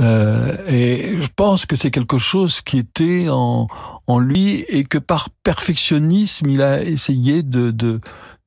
Euh, 0.00 0.56
et 0.68 1.18
je 1.20 1.28
pense 1.34 1.66
que 1.66 1.76
c'est 1.76 1.90
quelque 1.90 2.18
chose 2.18 2.60
qui 2.60 2.78
était 2.78 3.28
en 3.30 3.68
en 4.06 4.18
lui 4.18 4.64
et 4.68 4.84
que 4.84 4.98
par 4.98 5.30
perfectionnisme, 5.30 6.48
il 6.50 6.62
a 6.62 6.82
essayé 6.82 7.42
de 7.42 7.70
de 7.70 8.00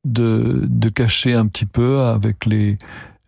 de, 0.05 0.65
de 0.69 0.89
cacher 0.89 1.33
un 1.33 1.47
petit 1.47 1.65
peu 1.65 2.01
avec 2.01 2.45
les 2.45 2.77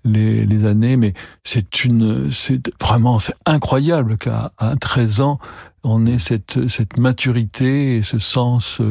les, 0.03 0.46
les 0.46 0.65
années, 0.65 0.98
mais 0.98 1.13
c'est 1.44 1.84
une, 1.84 2.32
c'est 2.32 2.72
vraiment, 2.82 3.20
c'est 3.20 3.36
incroyable 3.46 4.18
qu'à 4.18 4.51
13 4.79 5.22
ans, 5.22 5.39
on 5.84 6.06
ait 6.06 6.20
cette, 6.20 6.68
cette 6.68 6.98
maturité 6.98 7.98
et 7.98 8.03
ce 8.03 8.20
sens, 8.20 8.82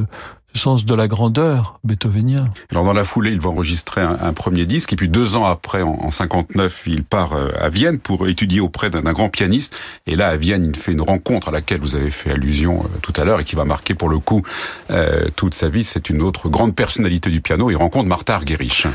ce 0.55 0.59
sens 0.59 0.85
de 0.85 0.95
la 0.95 1.09
grandeur 1.09 1.79
beethovenien. 1.85 2.49
Alors 2.71 2.85
dans 2.85 2.93
la 2.93 3.05
foulée, 3.05 3.31
il 3.31 3.41
va 3.41 3.50
enregistrer 3.50 4.00
un, 4.00 4.33
premier 4.33 4.67
disque 4.67 4.93
et 4.93 4.97
puis 4.97 5.09
deux 5.09 5.37
ans 5.37 5.45
après, 5.45 5.83
en, 5.83 5.99
en 6.00 6.11
59, 6.11 6.85
il 6.87 7.05
part 7.05 7.35
euh, 7.35 7.50
à 7.61 7.69
Vienne 7.69 7.99
pour 7.99 8.27
étudier 8.29 8.61
auprès 8.61 8.91
d'un 8.91 9.12
grand 9.12 9.29
pianiste. 9.29 9.77
Et 10.07 10.17
là, 10.17 10.29
à 10.29 10.37
Vienne, 10.37 10.65
il 10.65 10.77
fait 10.77 10.93
une 10.93 11.03
rencontre 11.03 11.49
à 11.49 11.50
laquelle 11.50 11.81
vous 11.81 11.97
avez 11.97 12.11
fait 12.11 12.33
allusion 12.33 12.81
euh, 12.83 12.99
tout 13.03 13.12
à 13.17 13.25
l'heure 13.25 13.41
et 13.41 13.45
qui 13.45 13.57
va 13.57 13.65
marquer 13.65 13.95
pour 13.95 14.09
le 14.09 14.19
coup 14.19 14.43
euh, 14.91 15.29
toute 15.37 15.55
sa 15.55 15.69
vie. 15.69 15.85
C'est 15.85 16.11
une 16.11 16.23
autre 16.23 16.49
grande 16.49 16.75
personnalité 16.75 17.31
du 17.31 17.41
piano. 17.41 17.71
Il 17.71 17.77
rencontre 17.77 18.09
Martha 18.09 18.35
Argerich. 18.35 18.87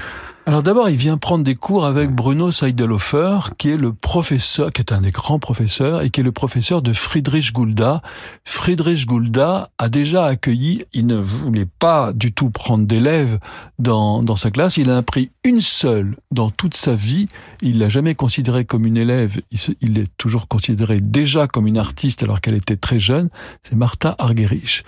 Alors 0.46 0.62
d'abord, 0.62 0.90
il 0.90 0.98
vient 0.98 1.18
prendre 1.18 1.46
des 1.46 1.56
cours 1.56 1.86
avec 1.86 2.12
Bruno 2.12 2.52
Seidelhofer, 2.52 3.52
qui 3.58 3.70
est 3.70 3.78
le 3.78 3.94
professeur, 3.94 4.74
qui 4.74 4.82
est 4.82 4.92
un 4.92 5.00
des 5.00 5.12
grands 5.12 5.40
professeurs, 5.40 6.02
et 6.02 6.10
qui 6.10 6.20
est 6.20 6.24
le 6.24 6.34
professeur 6.34 6.82
de 6.82 6.92
Friedrich 6.92 7.54
Gulda. 7.54 8.02
Friedrich 8.44 9.08
Gulda 9.08 9.70
a 9.78 9.88
déjà 9.88 10.26
accueilli, 10.26 10.84
il 10.92 11.08
ne 11.08 11.16
voulait 11.16 11.68
pas 11.80 12.12
du 12.12 12.34
tout 12.34 12.50
prendre 12.50 12.86
d'élèves 12.86 13.40
dans, 13.80 14.22
dans 14.22 14.36
sa 14.36 14.52
classe, 14.52 14.76
il 14.76 14.92
en 14.92 14.98
a 14.98 15.02
pris 15.02 15.32
une 15.46 15.62
seule 15.62 16.18
dans 16.32 16.50
toute 16.50 16.76
sa 16.76 16.94
vie, 16.94 17.30
il 17.62 17.80
l'a 17.80 17.88
jamais 17.88 18.14
considéré 18.14 18.66
comme 18.66 18.86
une 18.86 18.98
élève, 18.98 19.40
il, 19.50 19.60
il 19.80 19.98
est 19.98 20.12
toujours 20.18 20.50
considéré 20.50 21.00
déjà 21.00 21.48
comme 21.48 21.68
une 21.68 21.78
artiste 21.78 22.22
alors 22.22 22.42
qu'elle 22.42 22.56
était 22.56 22.76
très 22.76 23.00
jeune, 23.00 23.30
c'est 23.64 23.76
Martha 23.76 24.14
Argerich. 24.20 24.84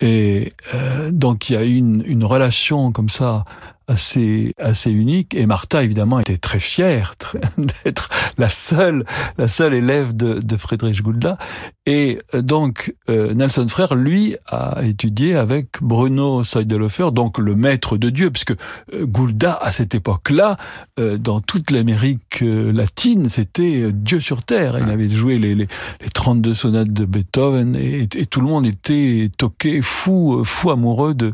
Et 0.00 0.54
euh, 0.74 1.12
donc 1.12 1.50
il 1.50 1.52
y 1.52 1.56
a 1.56 1.62
une, 1.62 2.02
une 2.04 2.24
relation 2.24 2.90
comme 2.90 3.08
ça 3.08 3.44
assez 3.88 4.54
assez 4.58 4.92
unique. 4.92 5.34
Et 5.34 5.46
Martha 5.46 5.82
évidemment 5.82 6.20
était 6.20 6.36
très 6.36 6.60
fière 6.60 7.14
d'être 7.84 8.08
la 8.36 8.50
seule 8.50 9.04
la 9.38 9.48
seule 9.48 9.74
élève 9.74 10.14
de, 10.14 10.40
de 10.40 10.56
Friedrich 10.56 11.02
Gulda 11.02 11.38
et 11.86 12.18
donc 12.34 12.94
euh, 13.08 13.32
Nelson 13.34 13.66
Frère 13.66 13.94
lui 13.94 14.36
a 14.46 14.82
étudié 14.84 15.34
avec 15.34 15.80
Bruno 15.80 16.44
Seidelhofer 16.44 17.10
donc 17.12 17.38
le 17.38 17.56
maître 17.56 17.96
de 17.96 18.10
Dieu 18.10 18.30
puisque 18.30 18.52
euh, 18.52 19.06
Gulda 19.06 19.58
à 19.60 19.72
cette 19.72 19.94
époque-là 19.94 20.58
euh, 20.98 21.16
dans 21.16 21.40
toute 21.40 21.70
l'Amérique 21.70 22.40
latine 22.42 23.28
c'était 23.30 23.90
Dieu 23.92 24.20
sur 24.20 24.42
terre. 24.42 24.78
Il 24.78 24.90
avait 24.90 25.08
joué 25.08 25.38
les, 25.38 25.54
les, 25.54 25.66
les 26.00 26.08
32 26.10 26.54
sonates 26.54 26.92
de 26.92 27.06
Beethoven 27.06 27.74
et, 27.74 28.02
et, 28.02 28.26
tout 28.26 28.40
le 28.40 28.46
monde 28.46 28.66
était 28.66 29.30
toqué 29.36 29.80
fou 29.80 30.42
fou 30.44 30.70
amoureux 30.70 31.14
de 31.14 31.32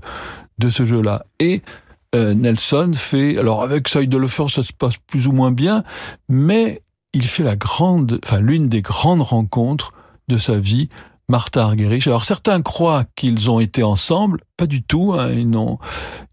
de 0.58 0.70
ce 0.70 0.86
jeu-là. 0.86 1.26
Et 1.40 1.62
Nelson 2.14 2.92
fait, 2.94 3.38
alors 3.38 3.62
avec 3.62 3.88
Seidelhofer 3.88 4.46
ça 4.48 4.62
se 4.62 4.72
passe 4.72 4.96
plus 5.06 5.26
ou 5.26 5.32
moins 5.32 5.52
bien, 5.52 5.82
mais 6.28 6.82
il 7.12 7.24
fait 7.24 7.44
la 7.44 7.56
grande, 7.56 8.20
enfin 8.24 8.40
l'une 8.40 8.68
des 8.68 8.82
grandes 8.82 9.22
rencontres 9.22 9.92
de 10.28 10.36
sa 10.36 10.56
vie, 10.56 10.88
Martha 11.28 11.64
Argerich. 11.64 12.06
Alors 12.06 12.24
certains 12.24 12.60
croient 12.62 13.04
qu'ils 13.14 13.50
ont 13.50 13.60
été 13.60 13.82
ensemble, 13.82 14.40
pas 14.56 14.66
du 14.66 14.82
tout. 14.82 15.14
Hein, 15.14 15.30
ils 15.32 15.48
n'ont 15.48 15.78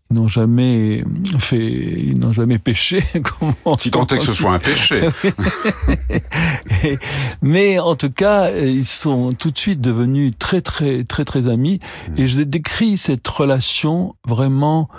ils 0.10 0.16
n'ont 0.16 0.28
jamais 0.28 1.06
fait, 1.40 1.58
ils 1.58 2.20
n'ont 2.20 2.34
jamais 2.34 2.60
péché. 2.60 3.02
Si 3.80 3.92
tant 3.92 4.06
est 4.08 4.18
que 4.18 4.24
ce 4.24 4.34
soit 4.34 4.52
un 4.52 4.60
péché. 4.60 5.08
Et, 6.84 6.98
mais 7.42 7.80
en 7.80 7.96
tout 7.96 8.10
cas, 8.10 8.52
ils 8.52 8.86
sont 8.86 9.32
tout 9.32 9.52
de 9.52 9.58
suite 9.58 9.80
devenus 9.80 10.34
très 10.38 10.60
très 10.62 11.06
très 11.06 11.24
très 11.24 11.48
amis. 11.48 11.80
Et 12.18 12.28
je 12.28 12.42
décris 12.42 12.98
cette 12.98 13.26
relation 13.28 14.16
vraiment 14.28 14.90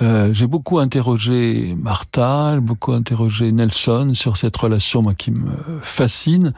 euh, 0.00 0.32
j'ai 0.32 0.46
beaucoup 0.46 0.78
interrogé 0.78 1.74
Martha, 1.80 2.60
beaucoup 2.60 2.92
interrogé 2.92 3.50
Nelson 3.50 4.12
sur 4.14 4.36
cette 4.36 4.56
relation 4.56 5.02
moi, 5.02 5.14
qui 5.14 5.30
me 5.32 5.80
fascine. 5.82 6.52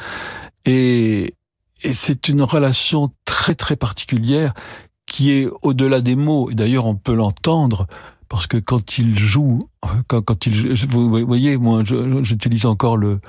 Et, 0.67 1.35
et 1.83 1.93
c'est 1.93 2.29
une 2.29 2.43
relation 2.43 3.11
très 3.25 3.55
très 3.55 3.77
particulière 3.77 4.53
qui 5.07 5.33
est 5.33 5.49
au-delà 5.63 6.01
des 6.01 6.17
mots. 6.17 6.51
Et 6.51 6.55
d'ailleurs, 6.55 6.87
on 6.87 6.97
peut 6.97 7.15
l'entendre 7.15 7.87
parce 8.29 8.47
que 8.47 8.59
quand 8.59 8.99
il 8.99 9.19
joue, 9.19 9.59
quand, 10.07 10.23
quand 10.23 10.47
il, 10.47 10.75
vous 10.89 11.09
voyez, 11.27 11.57
moi, 11.57 11.83
j'utilise 12.23 12.67
encore 12.67 12.97
le 12.97 13.21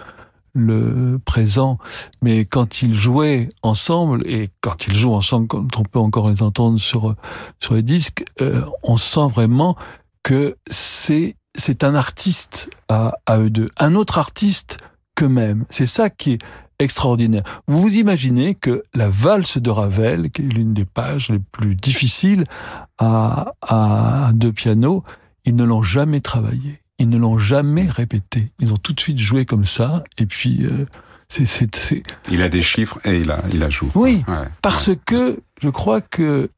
le 0.53 1.17
présent, 1.23 1.77
mais 2.21 2.43
quand 2.43 2.81
ils 2.81 2.93
jouaient 2.93 3.47
ensemble 3.63 4.27
et 4.27 4.49
quand 4.59 4.87
ils 4.87 4.93
jouent 4.93 5.13
ensemble, 5.13 5.47
quand 5.47 5.79
on 5.79 5.83
peut 5.83 5.99
encore 5.99 6.29
les 6.29 6.43
entendre 6.43 6.77
sur 6.77 7.15
sur 7.59 7.73
les 7.73 7.83
disques, 7.83 8.25
euh, 8.41 8.61
on 8.83 8.97
sent 8.97 9.27
vraiment 9.29 9.77
que 10.23 10.57
c'est 10.69 11.35
c'est 11.57 11.83
un 11.83 11.95
artiste 11.95 12.69
à, 12.87 13.13
à 13.25 13.39
eux 13.39 13.49
deux, 13.49 13.69
un 13.77 13.95
autre 13.95 14.17
artiste 14.17 14.77
qu'eux-mêmes. 15.15 15.65
C'est 15.69 15.85
ça 15.85 16.09
qui 16.09 16.33
est 16.33 16.39
extraordinaire. 16.79 17.43
Vous 17.67 17.81
vous 17.81 17.95
imaginez 17.95 18.55
que 18.55 18.83
la 18.93 19.09
valse 19.09 19.57
de 19.57 19.69
Ravel, 19.69 20.31
qui 20.31 20.43
est 20.43 20.45
l'une 20.49 20.73
des 20.73 20.85
pages 20.85 21.29
les 21.29 21.39
plus 21.39 21.75
difficiles 21.75 22.45
à, 22.97 23.53
à 23.61 24.31
deux 24.33 24.53
pianos, 24.53 25.03
ils 25.45 25.55
ne 25.55 25.63
l'ont 25.63 25.83
jamais 25.83 26.21
travaillé. 26.21 26.81
Ils 26.97 27.09
ne 27.09 27.17
l'ont 27.17 27.37
jamais 27.37 27.87
répété. 27.87 28.51
Ils 28.59 28.73
ont 28.73 28.77
tout 28.77 28.93
de 28.93 28.99
suite 28.99 29.17
joué 29.17 29.45
comme 29.45 29.65
ça, 29.65 30.03
et 30.17 30.25
puis 30.25 30.63
euh, 30.63 30.85
c'est, 31.27 31.45
c'est, 31.45 31.75
c'est... 31.75 32.03
Il 32.29 32.41
a 32.43 32.49
des 32.49 32.61
chiffres 32.61 32.97
et 33.05 33.19
il 33.19 33.31
a, 33.31 33.43
il 33.51 33.61
a 33.63 33.69
joué. 33.69 33.89
Oui, 33.95 34.23
ouais, 34.27 34.47
parce 34.61 34.87
ouais. 34.87 34.99
que 35.05 35.41
je 35.61 35.69
crois 35.69 36.01
que 36.01 36.49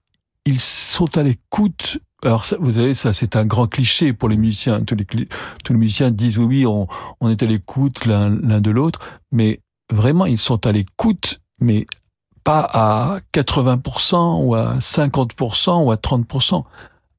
ils 0.46 0.60
sont 0.60 1.18
à 1.18 1.24
l'écoute 1.24 2.00
alors 2.24 2.46
ça, 2.46 2.56
vous 2.60 2.72
savez, 2.72 2.94
ça 2.94 3.14
c'est 3.14 3.36
un 3.36 3.46
grand 3.46 3.68
cliché 3.68 4.14
pour 4.14 4.30
les 4.30 4.38
musiciens. 4.38 4.82
Tous 4.82 4.96
les, 4.96 5.06
tous 5.06 5.74
les 5.74 5.80
musiciens 5.80 6.12
disent 6.12 6.38
oui, 6.38 6.46
oui, 6.46 6.66
on, 6.66 6.88
on 7.22 7.30
est 7.30 7.44
à 7.44 7.46
l'écoute 7.46 8.06
l'un 8.06 8.30
de 8.32 8.72
l'autre, 8.72 9.00
mais 9.32 9.62
vraiment 9.92 10.26
ils 10.26 10.38
sont 10.38 10.66
à 10.66 10.72
l'écoute, 10.72 11.42
mais 11.60 11.86
pas 12.44 12.68
à 12.74 13.20
80% 13.34 14.46
ou 14.46 14.56
à 14.56 14.78
50% 14.78 15.86
ou 15.86 15.92
à 15.92 15.96
30%, 15.96 16.64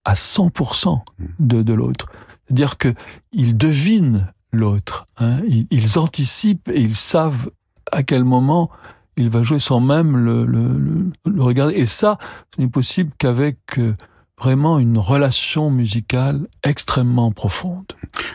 à 0.04 0.14
100% 0.14 1.00
de, 1.38 1.62
de 1.62 1.72
l'autre. 1.72 2.06
C'est-à-dire 2.46 2.76
que 2.76 2.94
ils 3.32 3.56
devinent 3.56 4.32
l'autre. 4.52 5.06
Hein. 5.18 5.40
Ils, 5.70 5.98
anticipent 5.98 6.68
et 6.68 6.80
ils 6.80 6.96
savent 6.96 7.50
à 7.90 8.02
quel 8.02 8.24
moment 8.24 8.70
il 9.16 9.28
va 9.28 9.42
jouer 9.42 9.58
sans 9.58 9.80
même 9.80 10.16
le, 10.16 10.44
le, 10.44 11.10
le, 11.26 11.42
regarder. 11.42 11.74
Et 11.74 11.86
ça, 11.86 12.18
ce 12.54 12.60
n'est 12.60 12.68
possible 12.68 13.12
qu'avec 13.18 13.58
euh, 13.78 13.94
vraiment 14.40 14.78
une 14.78 14.98
relation 14.98 15.70
musicale 15.70 16.46
extrêmement 16.64 17.30
profonde. 17.30 17.86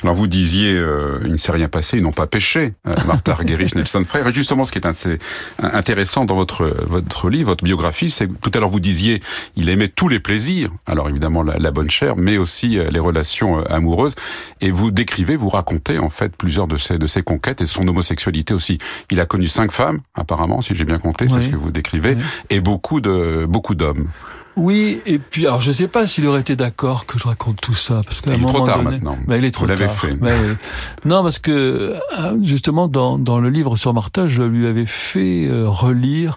Alors 0.01 0.15
vous 0.15 0.27
disiez, 0.27 0.71
euh, 0.71 1.19
il 1.25 1.31
ne 1.31 1.37
s'est 1.37 1.51
rien 1.51 1.67
passé, 1.67 1.97
ils 1.97 2.03
n'ont 2.03 2.11
pas 2.11 2.27
péché, 2.27 2.73
euh, 2.87 2.95
Martha 3.05 3.33
Argerich, 3.33 3.75
Nelson 3.75 4.03
Frère. 4.05 4.27
Et 4.27 4.33
justement, 4.33 4.63
ce 4.63 4.71
qui 4.71 4.77
est 4.77 4.87
assez 4.87 5.19
intéressant 5.61 6.25
dans 6.25 6.35
votre 6.35 6.65
votre 6.87 7.29
livre, 7.29 7.49
votre 7.49 7.63
biographie, 7.63 8.09
c'est 8.09 8.27
tout 8.41 8.51
à 8.53 8.59
l'heure 8.59 8.69
vous 8.69 8.79
disiez, 8.79 9.21
il 9.55 9.69
aimait 9.69 9.89
tous 9.89 10.07
les 10.07 10.19
plaisirs. 10.19 10.71
Alors 10.85 11.09
évidemment 11.09 11.43
la, 11.43 11.71
bonne 11.71 11.89
chair, 11.89 12.15
mais 12.15 12.37
aussi 12.37 12.77
euh, 12.77 12.89
les 12.89 12.99
relations 12.99 13.59
euh, 13.59 13.63
amoureuses. 13.69 14.15
Et 14.61 14.71
vous 14.71 14.91
décrivez, 14.91 15.35
vous 15.35 15.49
racontez 15.49 15.99
en 15.99 16.09
fait 16.09 16.35
plusieurs 16.35 16.67
de 16.67 16.77
ses 16.77 16.97
de 16.97 17.07
ses 17.07 17.23
conquêtes 17.23 17.61
et 17.61 17.65
son 17.65 17.87
homosexualité 17.87 18.53
aussi. 18.53 18.77
Il 19.11 19.19
a 19.19 19.25
connu 19.25 19.47
cinq 19.47 19.71
femmes, 19.71 19.99
apparemment, 20.15 20.61
si 20.61 20.75
j'ai 20.75 20.85
bien 20.85 20.99
compté, 20.99 21.27
c'est 21.27 21.41
ce 21.41 21.49
que 21.49 21.55
vous 21.55 21.71
décrivez, 21.71 22.17
et 22.49 22.61
beaucoup 22.61 23.01
de 23.01 23.45
beaucoup 23.47 23.75
d'hommes. 23.75 24.07
Oui, 24.59 25.01
et 25.05 25.19
puis 25.19 25.47
alors 25.47 25.61
je 25.61 25.71
sais 25.71 25.87
pas 25.87 26.05
s'il 26.05 26.25
aurait 26.27 26.41
été 26.41 26.55
d'accord 26.55 27.05
que 27.05 27.17
je 27.17 27.23
raconte 27.23 27.59
tout 27.61 27.73
ça 27.73 28.01
parce 28.05 28.21
qu'à 28.21 28.31
un 28.31 28.37
moment 28.37 28.53
trop 28.53 28.65
tard 28.65 28.77
donné, 28.83 28.91
maintenant. 28.97 29.17
Mais 29.27 29.37
il 29.39 29.45
est 29.45 29.51
trop 29.51 29.63
Vous 29.65 29.69
l'avez 29.69 29.85
tard. 29.85 29.95
fait. 29.95 30.13
Mais, 30.21 30.35
non, 31.05 31.23
parce 31.23 31.39
que 31.39 31.95
euh, 32.19 32.37
justement 32.43 32.87
dans, 32.87 33.17
dans 33.17 33.39
le 33.39 33.49
livre 33.49 33.75
sur 33.77 33.93
Martha, 33.93 34.27
je 34.27 34.41
lui 34.41 34.67
avais 34.67 34.85
fait 34.85 35.47
euh, 35.47 35.67
relire 35.69 36.35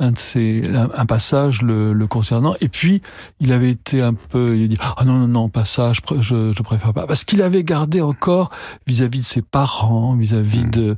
un 0.00 0.12
de 0.12 0.18
ses, 0.18 0.68
un, 0.74 0.88
un 0.96 1.06
passage 1.06 1.62
le, 1.62 1.92
le, 1.92 2.06
concernant, 2.06 2.54
et 2.60 2.68
puis 2.68 3.02
il 3.40 3.52
avait 3.52 3.70
été 3.70 4.00
un 4.02 4.14
peu, 4.14 4.56
il 4.56 4.64
a 4.64 4.68
dit 4.68 4.78
ah 4.80 5.04
non 5.04 5.18
non 5.18 5.28
non 5.28 5.48
pas 5.48 5.64
ça, 5.64 5.92
je, 5.92 6.00
je, 6.20 6.52
je 6.56 6.62
préfère 6.62 6.92
pas, 6.92 7.06
parce 7.06 7.24
qu'il 7.24 7.42
avait 7.42 7.64
gardé 7.64 8.00
encore 8.00 8.50
vis-à-vis 8.86 9.20
de 9.20 9.24
ses 9.26 9.42
parents, 9.42 10.14
vis-à-vis 10.16 10.64
Mm. 10.64 10.70
de 10.70 10.96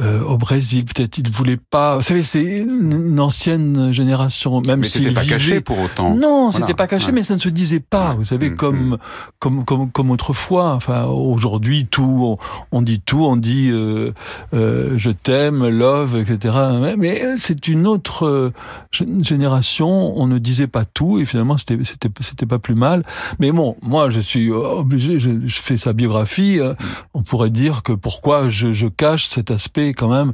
euh, 0.00 0.22
au 0.24 0.36
Brésil, 0.36 0.84
peut-être 0.84 1.16
il 1.18 1.30
voulait 1.30 1.56
pas. 1.56 1.96
Vous 1.96 2.02
savez, 2.02 2.22
c'est 2.22 2.58
une 2.58 3.18
ancienne 3.20 3.90
génération, 3.92 4.60
même 4.60 4.80
Mais 4.80 4.86
s'il 4.88 5.14
pas 5.14 5.22
vivait. 5.22 5.34
caché 5.34 5.60
pour 5.60 5.78
autant. 5.80 6.14
Non, 6.18 6.50
Voilà. 6.50 6.66
c'était 6.66 6.76
pas 6.76 6.86
caché, 6.86 7.06
Ouais. 7.06 7.12
mais 7.12 7.22
ça 7.22 7.34
ne 7.34 7.38
se 7.40 7.48
disait 7.48 7.80
pas. 7.80 8.14
Vous 8.14 8.24
savez, 8.24 8.50
Mm, 8.50 8.56
comme, 8.56 8.98
comme 9.38 9.64
comme 9.64 9.90
comme 9.90 10.10
autrefois. 10.10 10.72
Enfin, 10.74 11.04
aujourd'hui, 11.04 11.86
tout, 11.86 12.38
on, 12.72 12.78
on 12.78 12.82
dit 12.82 13.00
tout, 13.00 13.24
on 13.24 13.36
dit 13.36 13.70
euh, 13.70 14.12
euh, 14.54 14.94
je 14.96 15.10
t'aime, 15.10 15.66
love, 15.68 16.16
etc. 16.16 16.54
Mais, 16.96 17.20
c'est 17.38 17.68
une 17.68 17.86
autre 17.86 18.26
euh, 18.26 18.52
gé- 18.92 19.24
génération. 19.24 19.88
On 20.18 20.26
ne 20.26 20.38
disait 20.38 20.66
pas 20.66 20.84
tout, 20.84 21.18
et 21.18 21.24
finalement, 21.24 21.56
c'était 21.58 21.78
c'était 21.84 22.10
c'était 22.20 22.46
pas 22.46 22.58
plus 22.58 22.74
mal. 22.74 23.04
Mais 23.38 23.52
bon, 23.52 23.76
moi, 23.82 24.10
je 24.10 24.20
suis 24.20 24.50
obligé. 24.50 25.20
Je, 25.20 25.30
je 25.46 25.60
fais 25.60 25.78
sa 25.78 25.92
biographie. 25.92 26.58
euh, 26.60 26.74
On 27.14 27.22
pourrait 27.22 27.50
dire 27.50 27.82
que 27.82 27.92
pourquoi 27.92 28.48
je, 28.48 28.72
je 28.72 28.86
cache 28.86 29.28
cet 29.28 29.50
aspect 29.50 29.92
quand 29.94 30.08
même, 30.08 30.32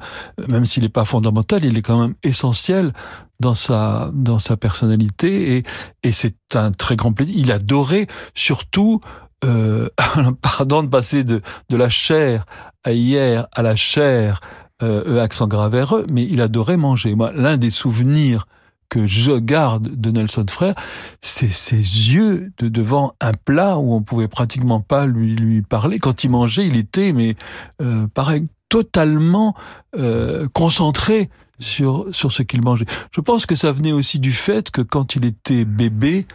même 0.50 0.64
s'il 0.64 0.82
n'est 0.82 0.88
pas 0.88 1.04
fondamental, 1.04 1.64
il 1.64 1.76
est 1.76 1.82
quand 1.82 2.00
même 2.00 2.14
essentiel 2.22 2.92
dans 3.40 3.54
sa 3.54 4.10
dans 4.12 4.38
sa 4.38 4.56
personnalité 4.56 5.56
et 5.56 5.62
et 6.02 6.12
c'est 6.12 6.36
un 6.54 6.72
très 6.72 6.96
grand 6.96 7.12
plaisir. 7.12 7.34
Il 7.36 7.52
adorait 7.52 8.06
surtout 8.34 9.00
euh, 9.44 9.88
pardon 10.42 10.82
de 10.82 10.88
passer 10.88 11.24
de 11.24 11.40
de 11.68 11.76
la 11.76 11.88
chair 11.88 12.46
à 12.84 12.92
hier 12.92 13.46
à 13.54 13.62
la 13.62 13.76
chair 13.76 14.40
euh, 14.82 15.04
E 15.06 15.20
accent 15.20 15.46
grave 15.46 15.74
RE, 15.74 16.02
mais 16.12 16.24
il 16.24 16.40
adorait 16.40 16.76
manger. 16.76 17.14
Moi, 17.14 17.32
l'un 17.34 17.56
des 17.56 17.70
souvenirs 17.70 18.46
que 18.88 19.06
je 19.06 19.32
garde 19.32 19.88
de 19.88 20.10
Nelson 20.10 20.46
Frère, 20.48 20.74
c'est 21.20 21.52
ses 21.52 21.76
yeux 21.76 22.52
de 22.58 22.68
devant 22.68 23.14
un 23.20 23.32
plat 23.32 23.78
où 23.78 23.94
on 23.94 24.02
pouvait 24.02 24.28
pratiquement 24.28 24.80
pas 24.80 25.06
lui 25.06 25.34
lui 25.34 25.62
parler. 25.62 25.98
Quand 25.98 26.24
il 26.24 26.30
mangeait, 26.30 26.66
il 26.66 26.76
était 26.76 27.12
mais 27.12 27.34
euh, 27.82 28.06
pareil 28.12 28.46
totalement 28.68 29.54
euh, 29.96 30.48
concentré 30.52 31.30
sur 31.58 32.06
sur 32.12 32.32
ce 32.32 32.42
qu'il 32.42 32.62
mangeait. 32.62 32.86
Je 33.14 33.20
pense 33.20 33.46
que 33.46 33.54
ça 33.54 33.72
venait 33.72 33.92
aussi 33.92 34.18
du 34.18 34.32
fait 34.32 34.70
que 34.70 34.80
quand 34.82 35.16
il 35.16 35.24
était 35.24 35.64
bébé, 35.64 36.26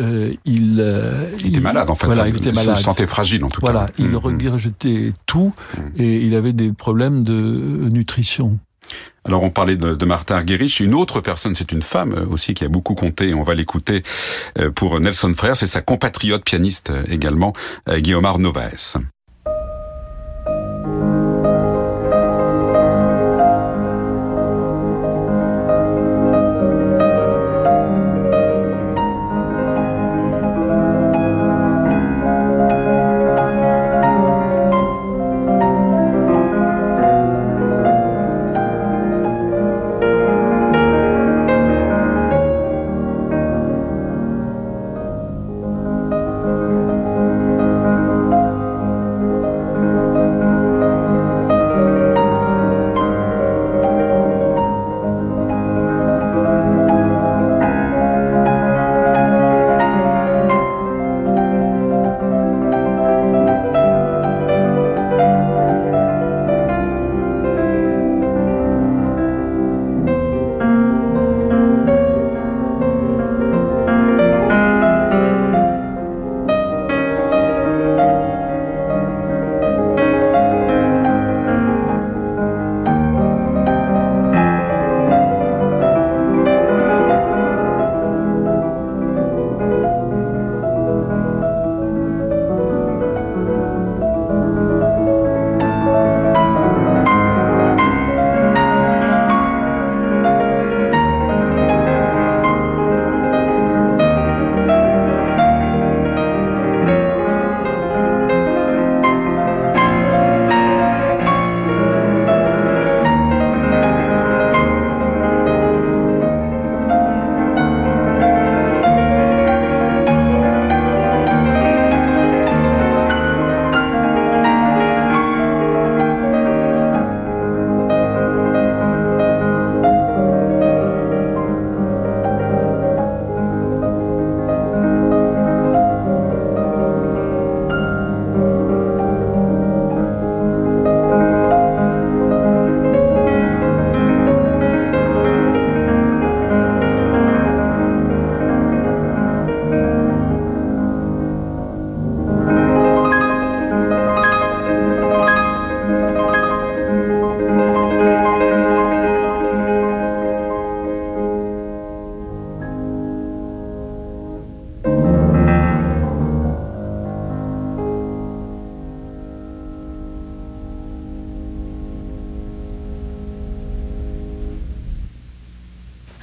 euh, 0.00 0.32
il, 0.46 0.78
euh, 0.80 1.28
Il 1.40 1.48
était 1.48 1.60
malade 1.60 1.90
en 1.90 1.94
fait. 1.94 2.06
Voilà, 2.06 2.26
il 2.28 2.36
était 2.36 2.50
se 2.54 2.66
malade. 2.66 2.76
sentait 2.82 3.06
fragile 3.06 3.44
en 3.44 3.48
tout 3.48 3.60
Voilà, 3.60 3.86
cas. 3.86 3.92
il 3.98 4.06
Mm, 4.08 4.12
mm. 4.12 4.16
regurgitait 4.16 5.12
tout 5.26 5.52
Mm. 5.76 5.80
et 6.02 6.16
il 6.26 6.34
avait 6.34 6.52
des 6.54 6.72
problèmes 6.72 7.22
de 7.24 7.88
nutrition. 7.92 8.58
Alors 9.24 9.42
on 9.42 9.50
parlait 9.50 9.76
de, 9.76 9.94
de 9.94 10.04
Martha 10.06 10.36
Argerich, 10.36 10.80
une 10.80 10.94
autre 10.94 11.20
personne, 11.20 11.54
c'est 11.54 11.70
une 11.70 11.82
femme 11.82 12.14
euh, 12.14 12.26
aussi 12.26 12.54
qui 12.54 12.64
a 12.64 12.68
beaucoup 12.68 12.94
compté, 12.94 13.34
on 13.34 13.42
va 13.44 13.54
l'écouter 13.54 14.02
euh, 14.58 14.70
pour 14.70 14.98
Nelson 14.98 15.32
Frère, 15.36 15.56
c'est 15.56 15.66
sa 15.68 15.82
compatriote 15.82 16.42
pianiste 16.44 16.90
euh, 16.90 17.04
également, 17.08 17.52
euh, 17.88 18.00
Guillaumard 18.00 18.38
Novaes. 18.38 18.96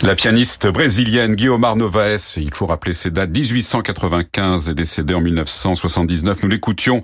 La 0.08 0.16
pianiste 0.16 0.68
brésilienne 0.68 1.36
Guiomar 1.36 1.76
Novaes, 1.76 2.36
il 2.38 2.54
faut 2.54 2.66
rappeler 2.66 2.94
ses 2.94 3.12
dates, 3.12 3.30
1895 3.30 4.70
et 4.70 4.74
décédée 4.74 5.14
en 5.14 5.20
1979. 5.20 6.44
Nous 6.44 6.48
l'écoutions 6.48 7.02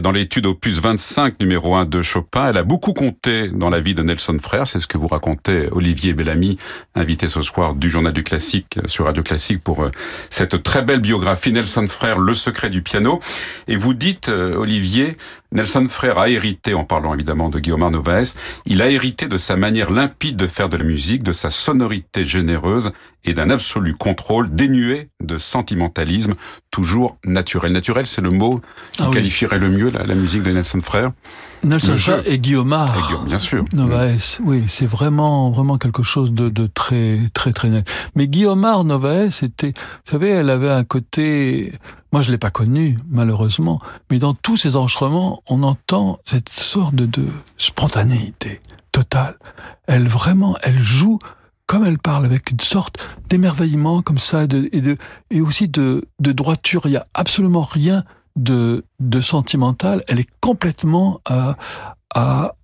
dans 0.00 0.12
l'étude 0.12 0.46
opus 0.46 0.78
25, 0.78 1.40
numéro 1.40 1.74
1 1.74 1.84
de 1.84 2.00
Chopin. 2.00 2.50
Elle 2.50 2.56
a 2.56 2.62
beaucoup 2.62 2.92
compté 2.92 3.48
dans 3.48 3.70
la 3.70 3.80
vie 3.80 3.96
de 3.96 4.04
Nelson 4.04 4.36
Frère. 4.40 4.68
C'est 4.68 4.78
ce 4.78 4.86
que 4.86 4.96
vous 4.96 5.08
racontez 5.08 5.66
Olivier 5.72 6.12
Bellamy, 6.12 6.56
invité 6.94 7.26
ce 7.26 7.42
soir 7.42 7.74
du 7.74 7.90
Journal 7.90 8.12
du 8.12 8.22
Classique 8.22 8.78
sur 8.86 9.06
Radio 9.06 9.24
Classique 9.24 9.60
pour 9.60 9.82
euh, 9.82 9.90
cette 10.30 10.62
très 10.62 10.82
belle 10.82 11.00
biographie 11.00 11.50
Nelson 11.50 11.88
Frère, 11.88 12.20
Le 12.20 12.34
secret 12.34 12.70
du 12.70 12.82
piano. 12.82 13.18
Et 13.66 13.74
vous 13.74 13.94
dites, 13.94 14.28
euh, 14.28 14.54
Olivier, 14.54 15.16
Nelson 15.54 15.86
Frère 15.88 16.18
a 16.18 16.28
hérité, 16.28 16.74
en 16.74 16.84
parlant 16.84 17.14
évidemment 17.14 17.48
de 17.48 17.60
Guillaume 17.60 17.88
Novaes, 17.88 18.34
il 18.66 18.82
a 18.82 18.90
hérité 18.90 19.28
de 19.28 19.36
sa 19.36 19.56
manière 19.56 19.92
limpide 19.92 20.36
de 20.36 20.48
faire 20.48 20.68
de 20.68 20.76
la 20.76 20.82
musique, 20.82 21.22
de 21.22 21.32
sa 21.32 21.48
sonorité 21.48 22.26
généreuse 22.44 22.92
et 23.24 23.32
d'un 23.32 23.48
absolu 23.48 23.94
contrôle 23.94 24.54
dénué 24.54 25.08
de 25.22 25.38
sentimentalisme, 25.38 26.34
toujours 26.70 27.16
naturel. 27.24 27.72
Naturel, 27.72 28.06
c'est 28.06 28.20
le 28.20 28.30
mot 28.30 28.60
qui 28.92 29.02
ah 29.02 29.10
qualifierait 29.10 29.58
le 29.58 29.70
mieux 29.70 29.90
la, 29.90 30.14
musique 30.14 30.42
de 30.42 30.52
Nelson 30.52 30.80
Frère. 30.82 31.12
Nelson 31.62 31.96
Frère 31.96 32.20
et 32.26 32.38
Guillaume 32.38 32.76
bien 33.26 33.38
sûr. 33.38 33.64
Novaes, 33.72 34.40
oui, 34.44 34.64
c'est 34.68 34.86
vraiment, 34.86 35.50
vraiment 35.50 35.78
quelque 35.78 36.02
chose 36.02 36.32
de, 36.32 36.50
de, 36.50 36.66
très, 36.66 37.20
très, 37.32 37.52
très 37.52 37.70
net. 37.70 37.90
Mais 38.14 38.28
Guillaume 38.28 38.60
Novaes 38.60 39.40
était, 39.42 39.72
vous 40.04 40.12
savez, 40.12 40.28
elle 40.28 40.50
avait 40.50 40.70
un 40.70 40.84
côté, 40.84 41.72
moi, 42.12 42.20
je 42.20 42.30
l'ai 42.30 42.38
pas 42.38 42.50
connu, 42.50 42.98
malheureusement, 43.10 43.80
mais 44.10 44.18
dans 44.18 44.34
tous 44.34 44.58
ces 44.58 44.76
enregistrements, 44.76 45.42
on 45.48 45.62
entend 45.62 46.18
cette 46.24 46.50
sorte 46.50 46.94
de, 46.94 47.24
spontanéité 47.56 48.60
totale. 48.92 49.36
Elle 49.86 50.06
vraiment, 50.06 50.56
elle 50.62 50.82
joue 50.82 51.18
comme 51.66 51.84
elle 51.84 51.98
parle 51.98 52.24
avec 52.24 52.50
une 52.50 52.60
sorte 52.60 52.98
d'émerveillement 53.28 54.02
comme 54.02 54.18
ça 54.18 54.44
et, 55.30 55.40
aussi 55.40 55.68
de, 55.68 56.06
droiture. 56.20 56.82
Il 56.86 56.92
y 56.92 56.96
a 56.96 57.06
absolument 57.14 57.62
rien 57.62 58.04
de, 58.36 58.84
sentimental. 59.20 60.04
Elle 60.08 60.20
est 60.20 60.30
complètement 60.40 61.20
à 61.24 61.56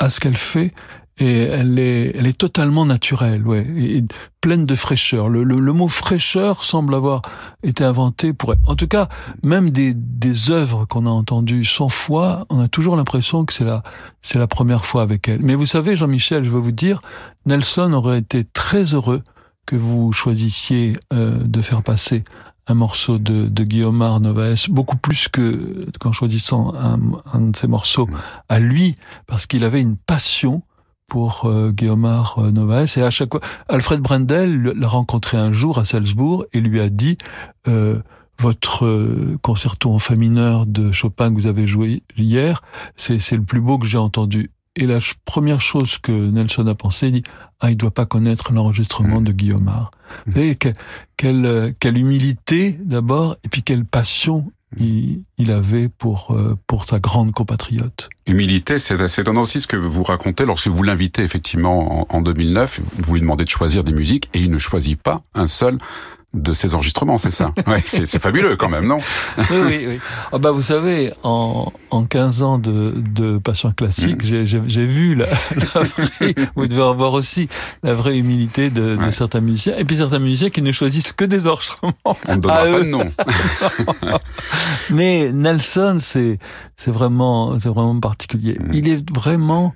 ce 0.09 0.21
qu'elle 0.21 0.37
fait 0.37 0.73
et 1.21 1.43
elle 1.43 1.79
est, 1.79 2.17
elle 2.17 2.27
est 2.27 2.37
totalement 2.37 2.87
naturelle, 2.87 3.47
ouais, 3.47 3.67
et 3.77 4.03
pleine 4.41 4.65
de 4.65 4.75
fraîcheur. 4.75 5.29
Le, 5.29 5.45
le, 5.45 5.57
le, 5.57 5.73
mot 5.75 5.87
fraîcheur 5.87 6.65
semble 6.65 6.95
avoir 6.95 7.21
été 7.63 7.85
inventé 7.85 8.33
pour 8.33 8.55
elle. 8.55 8.59
En 8.67 8.75
tout 8.75 8.89
cas, 8.89 9.09
même 9.45 9.71
des, 9.71 9.93
des 9.95 10.51
œuvres 10.51 10.87
qu'on 10.87 11.05
a 11.05 11.11
entendues 11.11 11.67
100 11.67 11.91
fois, 11.91 12.47
on 12.49 12.59
a 12.59 12.69
toujours 12.69 12.97
l'impression 12.97 13.45
que 13.45 13.53
c'est 13.53 13.65
la, 13.65 13.83
c'est 14.23 14.39
la 14.39 14.47
première 14.47 14.87
fois 14.87 15.03
avec 15.03 15.29
elle. 15.29 15.43
Mais 15.43 15.55
vous 15.55 15.67
savez, 15.67 15.95
Jean-Michel, 15.95 16.43
je 16.43 16.51
veux 16.51 16.59
vous 16.59 16.73
dire, 16.73 17.03
Nelson 17.45 17.93
aurait 17.93 18.19
été 18.19 18.45
très 18.45 18.95
heureux 18.95 19.23
que 19.67 19.77
vous 19.77 20.13
choisissiez 20.13 20.97
euh, 21.13 21.37
de 21.45 21.61
faire 21.61 21.83
passer 21.83 22.25
un 22.67 22.75
morceau 22.75 23.19
de, 23.19 23.47
de 23.47 23.65
Guillaume 23.65 23.99
Novaes, 23.99 24.69
beaucoup 24.71 24.97
plus 24.97 25.29
que 25.29 25.87
qu'en 25.99 26.13
choisissant 26.13 26.73
un, 26.77 26.99
un 27.35 27.41
de 27.41 27.57
ses 27.57 27.67
morceaux 27.67 28.09
à 28.49 28.59
lui, 28.59 28.95
parce 29.27 29.47
qu'il 29.47 29.65
avait 29.65 29.81
une 29.83 29.97
passion 29.97 30.63
pour 31.11 31.43
euh, 31.45 31.73
Guillaume 31.73 32.07
euh, 32.39 32.51
Novaes. 32.51 32.95
Et 32.97 33.03
à 33.03 33.11
chaque 33.11 33.33
fois, 33.33 33.41
Alfred 33.69 34.01
Brendel 34.01 34.63
l'a 34.63 34.89
rencontré 34.89 35.37
un 35.37 35.53
jour 35.53 35.79
à 35.79 35.85
Salzbourg 35.85 36.47
et 36.55 36.61
lui 36.61 36.81
a 36.81 36.89
dit 36.89 37.19
euh, 37.69 38.01
votre 38.39 38.87
euh, 38.87 39.37
concerto 39.43 39.93
en 39.93 39.99
fa 39.99 40.17
mineur 40.17 40.65
de 40.65 40.93
Chopin 40.93 41.29
que 41.29 41.35
vous 41.35 41.47
avez 41.49 41.67
joué 41.67 42.05
hier, 42.17 42.63
c'est 42.97 43.33
le 43.33 43.43
plus 43.43 43.61
beau 43.61 43.77
que 43.77 43.87
j'ai 43.87 43.99
entendu. 43.99 44.51
Et 44.77 44.87
la 44.87 45.01
première 45.25 45.61
chose 45.61 45.99
que 45.99 46.13
Nelson 46.13 46.67
a 46.69 46.77
pensé, 46.77 47.09
il 47.09 47.13
dit 47.13 47.23
ah 47.59 47.71
il 47.71 47.77
doit 47.77 47.91
pas 47.91 48.07
connaître 48.07 48.53
l'enregistrement 48.55 49.21
mmh. 49.21 49.25
de 49.25 49.33
Guillaume 49.33 49.71
Vous 50.27 50.33
voyez 50.33 50.57
quelle, 51.17 51.75
quelle 51.81 51.99
humilité 51.99 52.79
d'abord 52.83 53.37
et 53.45 53.49
puis 53.49 53.63
quelle 53.63 53.85
passion 53.85 54.51
il, 54.79 55.51
avait 55.51 55.89
pour, 55.89 56.31
euh, 56.31 56.57
pour 56.67 56.85
sa 56.85 57.01
grande 57.01 57.33
compatriote. 57.33 58.09
Humilité, 58.27 58.79
c'est 58.79 59.01
assez 59.01 59.23
étonnant 59.23 59.43
aussi 59.43 59.61
ce 59.61 59.67
que 59.67 59.77
vous 59.77 60.03
racontez 60.03 60.47
lorsque 60.47 60.69
vous 60.69 60.83
l'invitez 60.83 61.23
effectivement 61.23 62.01
en, 62.13 62.19
en 62.19 62.23
2009, 62.23 62.81
vous 62.99 63.15
lui 63.15 63.21
demandez 63.21 63.45
de 63.45 63.51
choisir 63.51 63.83
des 63.83 63.93
musiques 63.93 64.31
et 64.35 64.41
il 64.41 64.51
ne 64.51 64.59
choisit 64.59 65.01
pas 65.01 65.23
un 65.35 65.47
seul 65.47 65.79
de 66.33 66.53
ces 66.53 66.75
enregistrements, 66.75 67.19
c'est 67.19 67.33
ça 67.33 67.53
ouais, 67.67 67.83
C'est 67.85 68.19
fabuleux 68.21 68.57
quand 68.57 68.69
même, 68.69 68.87
non? 68.87 68.99
Oui, 69.39 69.45
oui, 69.51 69.85
oui. 69.89 70.01
Ah 70.33 70.39
bah, 70.39 70.53
vous 70.53 70.63
savez, 70.63 71.13
en, 71.25 71.73
en 71.91 72.05
15 72.05 72.43
ans 72.43 72.59
de, 72.59 72.95
de 72.97 73.39
passion 73.39 73.73
classique, 73.73 74.23
mm. 74.23 74.45
j'ai 74.45 74.87
vu 74.87 75.17
la, 75.17 75.27
la 75.27 75.83
vraie, 75.83 76.35
vous 76.57 76.69
devez 76.69 76.83
en 76.83 76.95
voir 76.95 77.15
aussi, 77.15 77.49
la 77.83 77.95
vraie 77.95 78.17
humilité 78.17 78.71
de, 78.71 78.97
de, 78.97 79.11
certains 79.11 79.41
musiciens, 79.41 79.75
et 79.77 79.85
puis 79.85 79.97
certains 79.97 80.21
musiciens 80.21 80.51
qui 80.51 80.63
ne 80.63 80.71
choisissent 80.71 81.13
que 81.13 81.25
des 81.25 81.49
enregistrements. 81.49 81.93
On 82.05 82.37
ne 82.37 82.41
donnera 82.41 82.63
pas 82.63 82.79
de 82.79 82.85
nom. 82.85 83.11
Mais 84.91 85.33
Nelson, 85.33 85.99
c'est 86.01 86.39
vraiment, 86.87 87.57
vraiment 87.57 87.99
particulier. 87.99 88.57
Mm. 88.61 88.71
Il 88.73 88.89
est 88.89 89.11
vraiment 89.11 89.75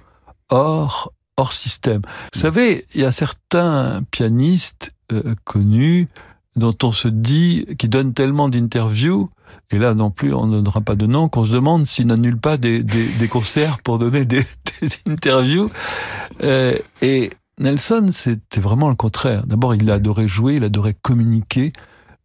hors, 0.51 1.13
hors 1.37 1.53
système. 1.53 2.03
Vous 2.33 2.39
mm. 2.39 2.43
savez, 2.43 2.87
il 2.95 3.01
y 3.01 3.05
a 3.05 3.11
certains 3.11 4.03
pianistes 4.13 4.93
euh, 5.13 5.35
connus 5.45 6.09
dont 6.57 6.75
on 6.83 6.93
se 6.93 7.09
dit, 7.09 7.67
qui 7.79 7.89
donne 7.89 8.13
tellement 8.13 8.49
d'interviews, 8.49 9.31
et 9.71 9.79
là 9.79 9.95
non 9.95 10.11
plus 10.11 10.33
on 10.33 10.47
ne 10.47 10.57
donnera 10.57 10.81
pas 10.81 10.95
de 10.95 11.07
nom, 11.07 11.29
qu'on 11.29 11.45
se 11.45 11.53
demande 11.53 11.87
s'il 11.87 12.07
n'annule 12.07 12.39
pas 12.39 12.57
des, 12.57 12.83
des, 12.83 13.07
des, 13.07 13.29
concerts 13.29 13.79
pour 13.83 13.99
donner 13.99 14.25
des, 14.25 14.45
des 14.81 14.89
interviews. 15.09 15.69
Euh, 16.43 16.77
et 17.03 17.31
Nelson, 17.59 18.09
c'était 18.13 18.61
vraiment 18.61 18.89
le 18.89 18.95
contraire. 18.95 19.47
D'abord, 19.47 19.75
il 19.75 19.91
adorait 19.91 20.29
jouer, 20.29 20.57
il 20.57 20.65
adorait 20.65 20.97
communiquer. 21.01 21.73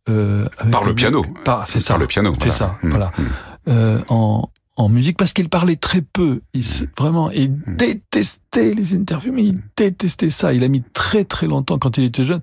Euh, 0.08 0.48
par 0.72 0.84
le 0.84 0.96
piano. 0.96 1.24
Par, 1.46 1.68
c'est 1.68 1.80
ça. 1.80 1.94
Par 1.94 2.00
le 2.00 2.08
piano. 2.08 2.34
C'est 2.42 2.52
ça. 2.52 2.78
Mmh. 2.82 2.90
Voilà. 2.90 3.12
Mmh. 3.18 3.24
Euh, 3.68 4.00
en, 4.10 4.50
en 4.80 4.88
musique 4.88 5.18
parce 5.18 5.34
qu'il 5.34 5.50
parlait 5.50 5.76
très 5.76 6.02
peu. 6.02 6.42
Il 6.54 6.64
vraiment, 6.98 7.30
il 7.32 7.52
mm. 7.52 7.76
détestait 7.78 8.74
les 8.74 8.96
interviews, 8.96 9.34
mais 9.34 9.44
il 9.44 9.60
détestait 9.76 10.30
ça. 10.30 10.54
Il 10.54 10.64
a 10.64 10.70
mis 10.70 10.82
très 10.94 11.26
très 11.26 11.48
longtemps 11.48 11.78
quand 11.78 11.98
il 11.98 12.06
était 12.06 12.24
jeune 12.24 12.42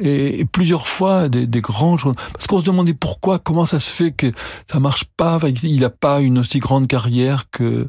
et, 0.00 0.44
plusieurs 0.44 0.88
fois 0.88 1.28
des, 1.28 1.46
des 1.46 1.60
grands. 1.60 1.96
Parce 1.96 2.46
qu'on 2.48 2.58
se 2.58 2.64
demandait 2.64 2.94
pourquoi, 2.94 3.38
comment 3.38 3.64
ça 3.64 3.78
se 3.78 3.90
fait 3.90 4.10
que 4.10 4.26
ça 4.70 4.80
marche 4.80 5.04
pas. 5.16 5.38
il 5.62 5.80
n'a 5.80 5.90
pas 5.90 6.20
une 6.20 6.38
aussi 6.38 6.58
grande 6.58 6.88
carrière 6.88 7.44
que 7.50 7.86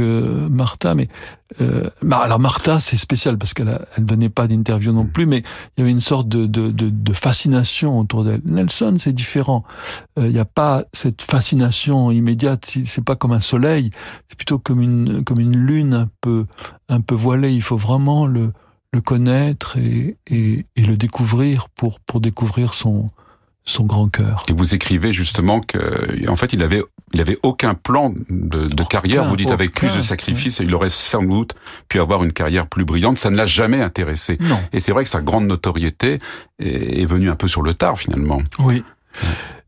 Martha, 0.00 0.94
mais 0.94 1.08
euh, 1.60 1.88
alors 2.10 2.40
Martha 2.40 2.80
c'est 2.80 2.96
spécial 2.96 3.38
parce 3.38 3.54
qu'elle 3.54 3.78
elle 3.96 4.06
donnait 4.06 4.28
pas 4.28 4.46
d'interview 4.46 4.92
non 4.92 5.06
plus, 5.06 5.26
mais 5.26 5.42
il 5.76 5.80
y 5.80 5.82
avait 5.82 5.90
une 5.90 6.00
sorte 6.00 6.28
de, 6.28 6.46
de, 6.46 6.70
de, 6.70 6.90
de 6.90 7.12
fascination 7.12 7.98
autour 7.98 8.24
d'elle. 8.24 8.40
Nelson 8.44 8.96
c'est 8.98 9.12
différent, 9.12 9.62
euh, 10.18 10.26
il 10.26 10.32
n'y 10.32 10.38
a 10.38 10.44
pas 10.44 10.84
cette 10.92 11.22
fascination 11.22 12.10
immédiate, 12.10 12.64
c'est 12.86 13.04
pas 13.04 13.16
comme 13.16 13.32
un 13.32 13.40
soleil, 13.40 13.90
c'est 14.28 14.36
plutôt 14.36 14.58
comme 14.58 14.80
une 14.80 15.24
comme 15.24 15.40
une 15.40 15.56
lune 15.56 15.94
un 15.94 16.08
peu 16.20 16.46
un 16.88 17.00
peu 17.00 17.14
voilée. 17.14 17.52
Il 17.52 17.62
faut 17.62 17.76
vraiment 17.76 18.26
le 18.26 18.52
le 18.92 19.00
connaître 19.00 19.76
et, 19.76 20.16
et, 20.28 20.66
et 20.76 20.82
le 20.82 20.96
découvrir 20.96 21.68
pour 21.68 22.00
pour 22.00 22.20
découvrir 22.20 22.74
son 22.74 23.10
son 23.64 23.84
grand 23.84 24.08
cœur. 24.08 24.42
Et 24.48 24.52
vous 24.52 24.74
écrivez 24.74 25.12
justement 25.12 25.60
que, 25.60 26.28
en 26.28 26.36
fait, 26.36 26.52
il 26.52 26.62
avait, 26.62 26.82
il 27.12 27.20
avait 27.20 27.38
aucun 27.42 27.74
plan 27.74 28.12
de, 28.28 28.66
de 28.66 28.82
carrière. 28.84 29.24
Vous 29.24 29.36
dites 29.36 29.50
avec 29.50 29.72
plus 29.72 29.94
de 29.94 30.02
sacrifices, 30.02 30.58
il 30.60 30.74
aurait 30.74 30.90
sans 30.90 31.22
doute 31.22 31.54
pu 31.88 31.98
avoir 31.98 32.22
une 32.24 32.32
carrière 32.32 32.66
plus 32.66 32.84
brillante. 32.84 33.18
Ça 33.18 33.30
ne 33.30 33.36
l'a 33.36 33.46
jamais 33.46 33.80
intéressé. 33.80 34.36
Non. 34.40 34.58
Et 34.72 34.80
c'est 34.80 34.92
vrai 34.92 35.04
que 35.04 35.10
sa 35.10 35.22
grande 35.22 35.46
notoriété 35.46 36.18
est, 36.58 37.00
est, 37.00 37.06
venue 37.06 37.30
un 37.30 37.36
peu 37.36 37.48
sur 37.48 37.62
le 37.62 37.72
tard 37.72 37.96
finalement. 37.98 38.42
Oui. 38.58 38.84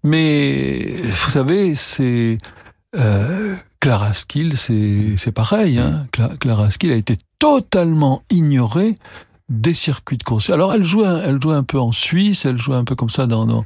Mais 0.05 0.97
vous 1.03 1.31
savez, 1.31 1.75
c'est 1.75 2.39
euh, 2.97 3.57
Clara 3.81 4.13
Skill, 4.13 4.57
c'est 4.57 5.33
pareil. 5.33 5.79
Hein. 5.79 6.07
Clara 6.41 6.71
Skill 6.71 6.93
a 6.93 6.97
été 6.97 7.17
totalement 7.39 8.23
ignorée 8.31 8.97
des 9.49 9.75
circuits 9.75 10.17
de 10.17 10.25
concert. 10.25 10.55
Alors 10.55 10.75
elle 10.75 10.85
jouait, 10.85 11.07
elle 11.25 11.41
jouait 11.41 11.55
un 11.55 11.63
peu 11.63 11.79
en 11.79 11.93
Suisse, 11.93 12.45
elle 12.45 12.59
jouait 12.59 12.77
un 12.77 12.85
peu 12.85 12.95
comme 12.95 13.11
ça 13.11 13.27
dans, 13.27 13.47
dans, 13.47 13.65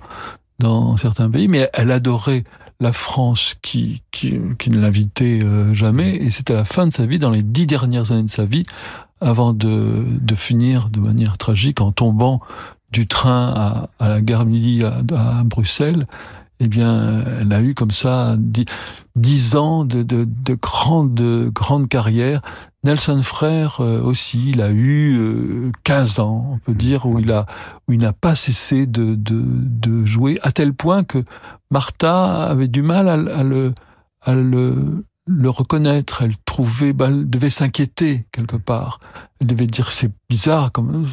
dans 0.59 0.97
certains 0.97 1.31
pays, 1.31 1.49
mais 1.49 1.69
elle 1.73 1.91
adorait 1.91 2.45
la 2.81 2.93
France 2.93 3.55
qui, 3.63 4.03
qui, 4.11 4.39
qui 4.59 4.71
ne 4.71 4.81
l'invitait 4.81 5.41
euh, 5.43 5.75
jamais, 5.75 6.17
et 6.17 6.31
c'était 6.31 6.55
la 6.55 6.65
fin 6.65 6.87
de 6.87 6.93
sa 6.93 7.07
vie, 7.07 7.19
dans 7.19 7.31
les 7.31 7.43
dix 7.43 7.67
dernières 7.67 8.11
années 8.13 8.23
de 8.23 8.31
sa 8.31 8.47
vie, 8.47 8.65
avant 9.21 9.53
de, 9.53 10.07
de 10.21 10.35
finir 10.35 10.89
de 10.89 11.01
manière 11.01 11.37
tragique 11.37 11.81
en 11.83 11.93
tombant 11.93 12.41
du 12.91 13.07
train 13.07 13.53
à, 13.55 14.05
à 14.05 14.09
la 14.09 14.23
gare 14.23 14.47
midi 14.47 14.83
à, 14.83 15.03
à 15.17 15.45
Bruxelles 15.45 16.07
eh 16.61 16.69
bien, 16.69 17.25
elle 17.41 17.53
a 17.53 17.63
eu 17.63 17.75
comme 17.75 17.91
ça 17.91 18.37
dix, 19.17 19.57
ans 19.57 19.85
de, 19.85 20.03
de, 20.03 20.27
de 20.27 20.55
grande, 20.55 21.15
de 21.15 21.51
grande 21.53 21.89
carrière. 21.89 22.43
Nelson 22.85 23.23
Frère 23.23 23.81
euh, 23.81 24.01
aussi, 24.01 24.51
il 24.51 24.63
a 24.63 24.71
eu 24.71 25.17
euh, 25.19 25.73
15 25.85 26.21
ans, 26.21 26.47
on 26.53 26.59
peut 26.59 26.75
dire, 26.75 27.07
où 27.07 27.19
il 27.19 27.33
a, 27.33 27.47
où 27.89 27.93
il 27.93 27.99
n'a 27.99 28.13
pas 28.13 28.35
cessé 28.35 28.87
de, 28.87 29.15
de, 29.15 29.43
de, 29.43 30.05
jouer, 30.05 30.39
à 30.43 30.53
tel 30.53 30.73
point 30.75 31.03
que 31.03 31.25
Martha 31.71 32.45
avait 32.45 32.69
du 32.69 32.83
mal 32.83 33.09
à, 33.09 33.43
le, 33.43 33.73
à 34.23 34.35
le, 34.35 35.05
le 35.33 35.49
reconnaître, 35.49 36.23
elle 36.23 36.37
trouvait, 36.45 36.93
bah, 36.93 37.07
elle 37.09 37.31
devait 37.31 37.51
s'inquiéter 37.51 38.27
quelque 38.33 38.57
part. 38.57 38.99
Elle 39.41 39.47
devait 39.47 39.69
dire 39.69 39.93
c'est 39.93 40.11
bizarre 40.29 40.73
comme 40.73 41.07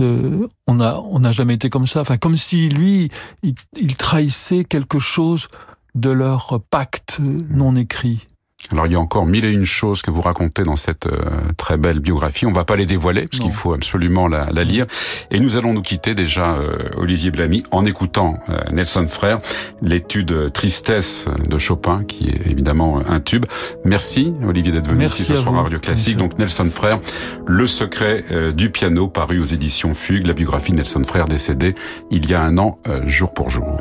euh, 0.00 0.46
on 0.68 0.80
a 0.80 0.94
on 0.94 1.18
n'a 1.18 1.32
jamais 1.32 1.54
été 1.54 1.68
comme 1.68 1.88
ça. 1.88 2.00
Enfin, 2.00 2.18
comme 2.18 2.36
si 2.36 2.68
lui, 2.68 3.10
il 3.42 3.96
trahissait 3.96 4.64
quelque 4.64 5.00
chose 5.00 5.48
de 5.96 6.10
leur 6.10 6.60
pacte 6.70 7.18
non 7.20 7.74
écrit. 7.74 8.26
Alors 8.72 8.86
il 8.86 8.92
y 8.92 8.96
a 8.96 9.00
encore 9.00 9.26
mille 9.26 9.44
et 9.44 9.52
une 9.52 9.64
choses 9.64 10.02
que 10.02 10.10
vous 10.10 10.20
racontez 10.20 10.62
dans 10.62 10.76
cette 10.76 11.06
euh, 11.06 11.18
très 11.56 11.76
belle 11.76 12.00
biographie. 12.00 12.46
On 12.46 12.52
va 12.52 12.64
pas 12.64 12.76
les 12.76 12.86
dévoiler 12.86 13.26
parce 13.26 13.40
qu'il 13.40 13.52
faut 13.52 13.72
absolument 13.72 14.28
la, 14.28 14.46
la, 14.52 14.64
lire. 14.64 14.86
Et 15.30 15.38
nous 15.38 15.56
allons 15.56 15.74
nous 15.74 15.82
quitter 15.82 16.14
déjà, 16.14 16.54
euh, 16.54 16.76
Olivier 16.96 17.30
Blamy, 17.30 17.64
en 17.70 17.84
écoutant 17.84 18.34
euh, 18.48 18.58
Nelson 18.72 19.06
Frère, 19.08 19.38
l'étude 19.82 20.52
Tristesse 20.52 21.26
de 21.48 21.58
Chopin, 21.58 22.04
qui 22.04 22.28
est 22.28 22.46
évidemment 22.46 23.00
un 23.06 23.20
tube. 23.20 23.46
Merci 23.84 24.32
Olivier 24.46 24.72
d'être 24.72 24.88
venu 24.88 25.06
ici 25.06 25.24
ce 25.24 25.36
soir 25.36 25.56
à 25.56 25.62
Radio 25.62 25.78
Classique. 25.78 26.16
Donc 26.16 26.38
Nelson 26.38 26.70
Frère, 26.72 27.00
Le 27.46 27.66
secret 27.66 28.24
du 28.54 28.70
piano, 28.70 29.08
paru 29.08 29.40
aux 29.40 29.44
éditions 29.44 29.94
Fugue, 29.94 30.26
la 30.26 30.32
biographie 30.32 30.72
de 30.72 30.76
Nelson 30.76 31.02
Frère 31.04 31.26
décédé 31.26 31.74
il 32.10 32.28
y 32.28 32.34
a 32.34 32.42
un 32.42 32.58
an, 32.58 32.78
jour 33.06 33.32
pour 33.32 33.50
jour. 33.50 33.80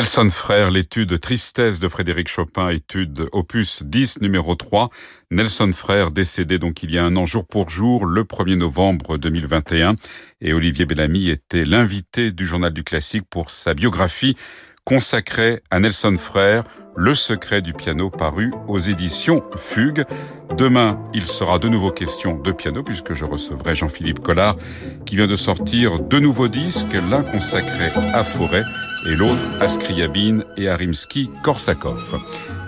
Nelson 0.00 0.30
Frère, 0.30 0.70
l'étude 0.70 1.20
Tristesse 1.20 1.78
de 1.78 1.86
Frédéric 1.86 2.26
Chopin, 2.26 2.70
étude 2.70 3.26
opus 3.32 3.82
10 3.82 4.22
numéro 4.22 4.54
3. 4.54 4.88
Nelson 5.30 5.72
Frère 5.74 6.10
décédé 6.10 6.58
donc 6.58 6.82
il 6.82 6.90
y 6.90 6.96
a 6.96 7.04
un 7.04 7.16
an 7.16 7.26
jour 7.26 7.46
pour 7.46 7.68
jour, 7.68 8.06
le 8.06 8.24
1er 8.24 8.54
novembre 8.54 9.18
2021. 9.18 9.96
Et 10.40 10.54
Olivier 10.54 10.86
Bellamy 10.86 11.28
était 11.28 11.66
l'invité 11.66 12.32
du 12.32 12.46
journal 12.46 12.72
du 12.72 12.82
classique 12.82 13.24
pour 13.28 13.50
sa 13.50 13.74
biographie 13.74 14.38
consacrée 14.84 15.60
à 15.70 15.80
Nelson 15.80 16.16
Frère, 16.16 16.64
le 16.96 17.14
secret 17.14 17.62
du 17.62 17.72
piano 17.72 18.10
paru 18.10 18.52
aux 18.68 18.78
éditions 18.78 19.42
Fugue. 19.56 20.04
Demain, 20.56 21.00
il 21.14 21.26
sera 21.26 21.58
de 21.58 21.68
nouveau 21.68 21.90
question 21.90 22.36
de 22.36 22.52
piano 22.52 22.82
puisque 22.82 23.14
je 23.14 23.24
recevrai 23.24 23.74
Jean-Philippe 23.74 24.20
Collard 24.20 24.56
qui 25.06 25.16
vient 25.16 25.26
de 25.26 25.36
sortir 25.36 25.98
deux 25.98 26.20
nouveaux 26.20 26.48
disques, 26.48 26.96
l'un 27.10 27.22
consacré 27.22 27.90
à 28.12 28.24
Forêt 28.24 28.64
et 29.08 29.14
l'autre 29.14 29.42
à 29.60 29.68
Scriabine 29.68 30.44
et 30.56 30.68
à 30.68 30.76
Rimsky-Korsakov. 30.76 32.20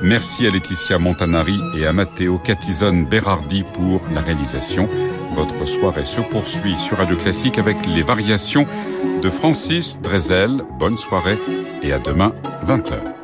Merci 0.03 0.47
à 0.47 0.51
Laetitia 0.51 0.99
Montanari 0.99 1.61
et 1.77 1.87
à 1.87 1.93
Matteo 1.93 2.39
Catizone 2.39 3.07
Berardi 3.07 3.65
pour 3.75 4.01
la 4.15 4.21
réalisation. 4.21 4.89
Votre 5.35 5.67
soirée 5.67 6.05
se 6.05 6.21
poursuit 6.21 6.77
sur 6.77 6.99
Radio 6.99 7.17
Classique 7.17 7.59
avec 7.59 7.85
les 7.87 8.03
variations 8.03 8.67
de 9.23 9.31
Francis 9.31 9.99
Drezel. 10.01 10.63
Bonne 10.79 10.97
soirée 10.97 11.39
et 11.83 11.93
à 11.93 11.99
demain 11.99 12.35
20h. 12.67 13.22